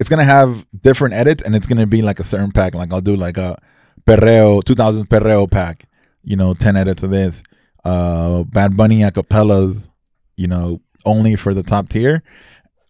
[0.00, 3.00] it's gonna have different edits and it's gonna be like a certain pack like i'll
[3.00, 3.56] do like a
[4.04, 5.84] perreo 2000 perreo pack
[6.24, 7.44] you know 10 edits of this
[7.84, 9.88] uh bad bunny acapellas
[10.36, 12.22] you know only for the top tier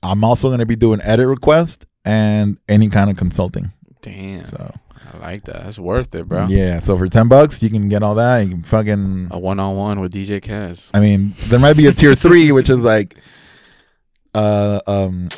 [0.03, 3.73] i'm also gonna be doing edit request and any kind of consulting.
[4.01, 4.45] Damn.
[4.45, 4.75] So
[5.13, 5.65] I like that.
[5.65, 6.47] That's worth it, bro.
[6.47, 8.41] yeah, so for ten bucks you can get all that.
[8.41, 9.29] You can fucking.
[9.31, 10.91] A one on one with DJ Cash.
[10.95, 13.17] I mean, there might be a tier three, which is like,
[14.35, 15.29] uh, um,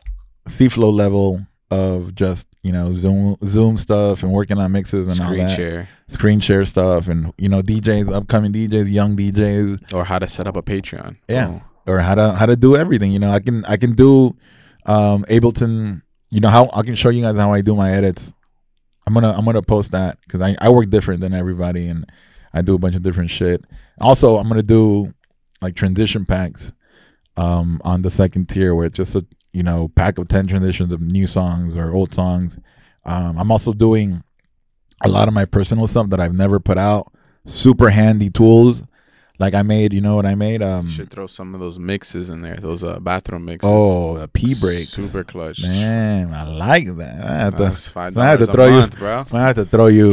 [0.46, 5.20] C flow level of just you know Zoom Zoom stuff and working on mixes and
[5.20, 5.56] all Screen that.
[5.56, 5.88] share.
[6.06, 10.46] Screen share stuff and you know DJs, upcoming DJs, young DJs, Or how to set
[10.46, 11.16] up a Patreon.
[11.28, 11.46] Yeah.
[11.48, 11.62] Boom.
[11.86, 13.10] or how to how to do everything.
[13.12, 14.36] You know, I can I can do
[14.86, 16.02] um Ableton.
[16.30, 18.32] You know how I can show you guys how I do my edits.
[19.06, 22.10] I'm gonna I'm gonna post that because I I work different than everybody and
[22.52, 23.64] I do a bunch of different shit.
[24.00, 25.12] Also, I'm gonna do
[25.60, 26.72] like transition packs
[27.36, 30.92] um on the second tier where it's just a you know pack of 10 transitions
[30.92, 32.58] of new songs or old songs.
[33.04, 34.22] Um i'm also doing
[35.02, 37.12] a lot of my personal stuff that i've never put out.
[37.46, 38.82] Super handy tools
[39.38, 42.30] like i made you know what i made um Should throw some of those mixes
[42.30, 42.56] in there.
[42.56, 43.68] Those uh, bathroom mixes.
[43.72, 45.62] oh the pee break Super clutch.
[45.62, 49.26] man i like that i have to, That's five I have to throw you- bro.
[49.32, 50.12] I have to throw you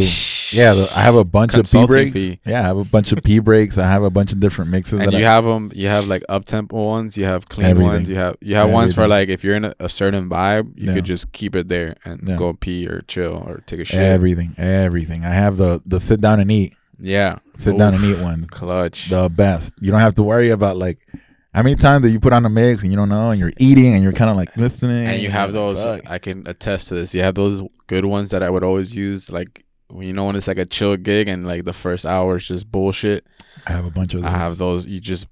[0.53, 2.39] yeah the, i have a bunch of pee breaks fee.
[2.45, 4.93] yeah i have a bunch of p breaks i have a bunch of different mixes
[4.99, 5.71] And that you I, have them.
[5.73, 7.17] You have like up tempo ones.
[7.17, 7.91] You have clean Everything.
[7.93, 8.09] ones.
[8.09, 10.87] You have you have ones for like if you're in a, a certain vibe, you
[10.87, 10.95] Yeah.
[10.95, 12.37] could just keep it there and Yeah.
[12.37, 13.99] go pee or chill or take a shit.
[13.99, 17.39] everything everything i have the the sit down and eat yeah.
[17.57, 19.09] sit down and eat one Clutch.
[19.09, 19.73] the best.
[19.81, 20.99] You don't have to worry about like
[21.53, 23.51] how many times that you put on a mix and you don't know and you're
[23.57, 25.79] eating and you're kind of like listening and you have those.
[25.79, 27.13] I can attest to this.
[27.13, 30.35] You have those good ones that I would always use, like when you know when
[30.35, 33.25] it's like a chill gig and like the first hour is just bullshit.
[33.67, 34.31] I have a bunch of those.
[34.31, 34.87] I have those.
[34.87, 35.27] You just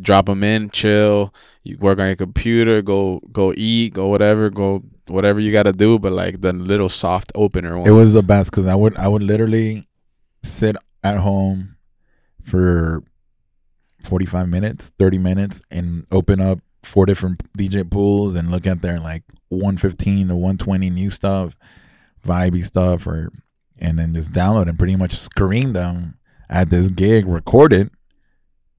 [0.00, 1.34] drop them in, chill.
[1.62, 5.72] You work on your computer, go go eat, go whatever, go whatever you got to
[5.72, 5.98] do.
[5.98, 7.88] But like the little soft opener ones.
[7.88, 9.88] It was the best because I would I would literally
[10.42, 11.76] sit at home
[12.42, 13.02] for
[14.02, 18.82] forty five minutes, thirty minutes, and open up four different DJ pools and look at
[18.82, 21.54] their like one fifteen to one twenty new stuff,
[22.26, 23.30] vibey stuff, or
[23.78, 26.16] and then just download and pretty much screen them
[26.50, 27.90] at this gig, record it,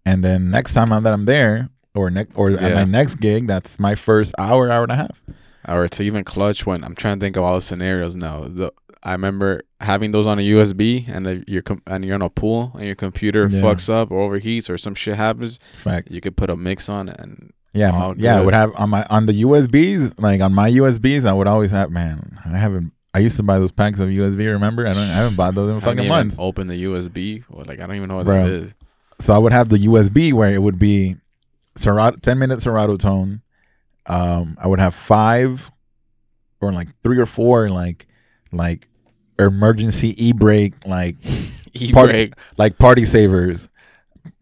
[0.06, 3.80] and then next time that I'm there or next or at my next gig, that's
[3.80, 5.22] my first hour, hour and a half.
[5.68, 8.42] or to even clutch when I'm trying to think of all the scenarios now.
[8.48, 8.72] The
[9.06, 12.30] I remember having those on a USB and the, your com- and you're on a
[12.30, 13.62] pool and your computer Yeah.
[13.62, 15.60] fucks up or overheats or some shit happens.
[15.78, 16.10] Fact.
[16.10, 18.38] You could put a mix on and Yeah, yeah.
[18.38, 21.70] I would have on my on the USBs, like on my USBs, I would always
[21.72, 21.92] have.
[21.92, 22.92] Man, I haven't.
[23.14, 24.40] I used to buy those packs of USB.
[24.52, 24.98] Remember, I don't.
[24.98, 26.36] I haven't bought those in a fucking month.
[26.40, 27.44] open the USB.
[27.50, 28.44] Or like I don't even know what Bro.
[28.46, 28.74] that is.
[29.22, 31.16] So I would have the USB where it would be
[31.76, 33.42] Serato, ten minute Serato tone.
[34.08, 35.70] Um, I would have five,
[36.60, 38.08] or like three or four, like
[38.52, 38.88] like
[39.40, 41.16] emergency e brake, like
[41.74, 43.68] E Party- like party savers,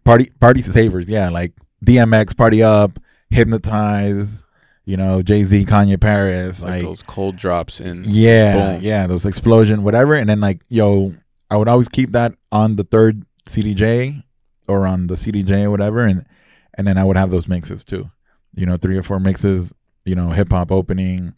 [0.03, 1.09] party party savers.
[1.09, 4.41] Yeah, like DMX, party up, hypnotize.
[4.85, 8.01] You know, Jay Z, Kanye, Paris, Like, like those cold drops in.
[8.05, 8.83] Yeah, Boom.
[8.83, 10.13] yeah, those explosion, whatever.
[10.13, 11.13] And then like, yo,
[11.49, 14.23] I would always keep that on the third CDJ
[14.67, 16.25] or on the CDJ or whatever, and
[16.77, 18.11] and then I would have those mixes too.
[18.55, 19.73] You know, three or four mixes.
[20.05, 21.33] You know, hip hop opening,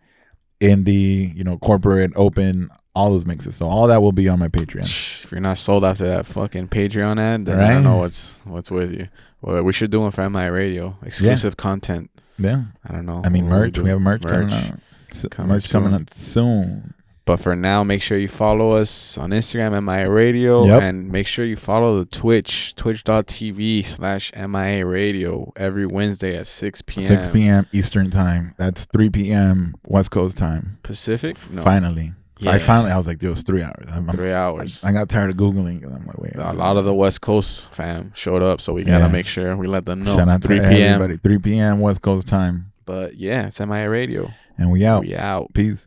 [0.59, 3.55] indie, you know, corporate open, all those mixes.
[3.55, 4.85] So all that will be on my Patreon.
[5.23, 7.73] If you're not sold after that fucking Patreon ad, then I Right.
[7.73, 9.07] don't know what's what's with you.
[9.41, 10.97] Well, we should do one for MIA Radio.
[11.03, 12.09] Exclusive content.
[12.39, 13.21] Yeah, I don't know.
[13.23, 13.73] I mean what merch.
[13.73, 13.83] do.
[13.83, 14.79] We have merch, coming out.
[15.11, 16.01] S- Coming merch coming soon.
[16.01, 16.93] out soon.
[17.25, 20.83] But for now, make sure you follow us on Instagram, MIA Radio, Yep.
[20.83, 26.81] and make sure you follow the Twitch, twitch.tv slash MIA Radio every Wednesday at 6
[26.83, 27.07] p.m.
[27.07, 27.65] 6 p.m.
[27.71, 28.53] Eastern time.
[28.57, 29.73] That's 3 p.m.
[29.87, 30.77] West Coast time.
[30.83, 31.37] Pacific?
[31.49, 31.63] No.
[31.63, 32.13] Finally,
[32.45, 32.91] I finally.
[32.91, 33.87] I was like, yo, it's three hours.
[33.91, 34.83] I'm, I'm- Three hours.
[34.83, 35.81] I got tired of googling.
[35.83, 36.35] 'cause I'm like, wait.
[36.35, 39.11] a lot of the West Coast fam showed up, so we gotta Yeah.
[39.11, 40.15] make sure we let them know.
[40.15, 41.01] Shout out 3 to p.m.
[41.01, 41.17] everybody.
[41.17, 41.79] 3 p.m.
[41.79, 44.31] West Coast time, But yeah, it's MIA Radio.
[44.57, 45.01] and we out.
[45.01, 45.53] We out.
[45.53, 45.83] Peace.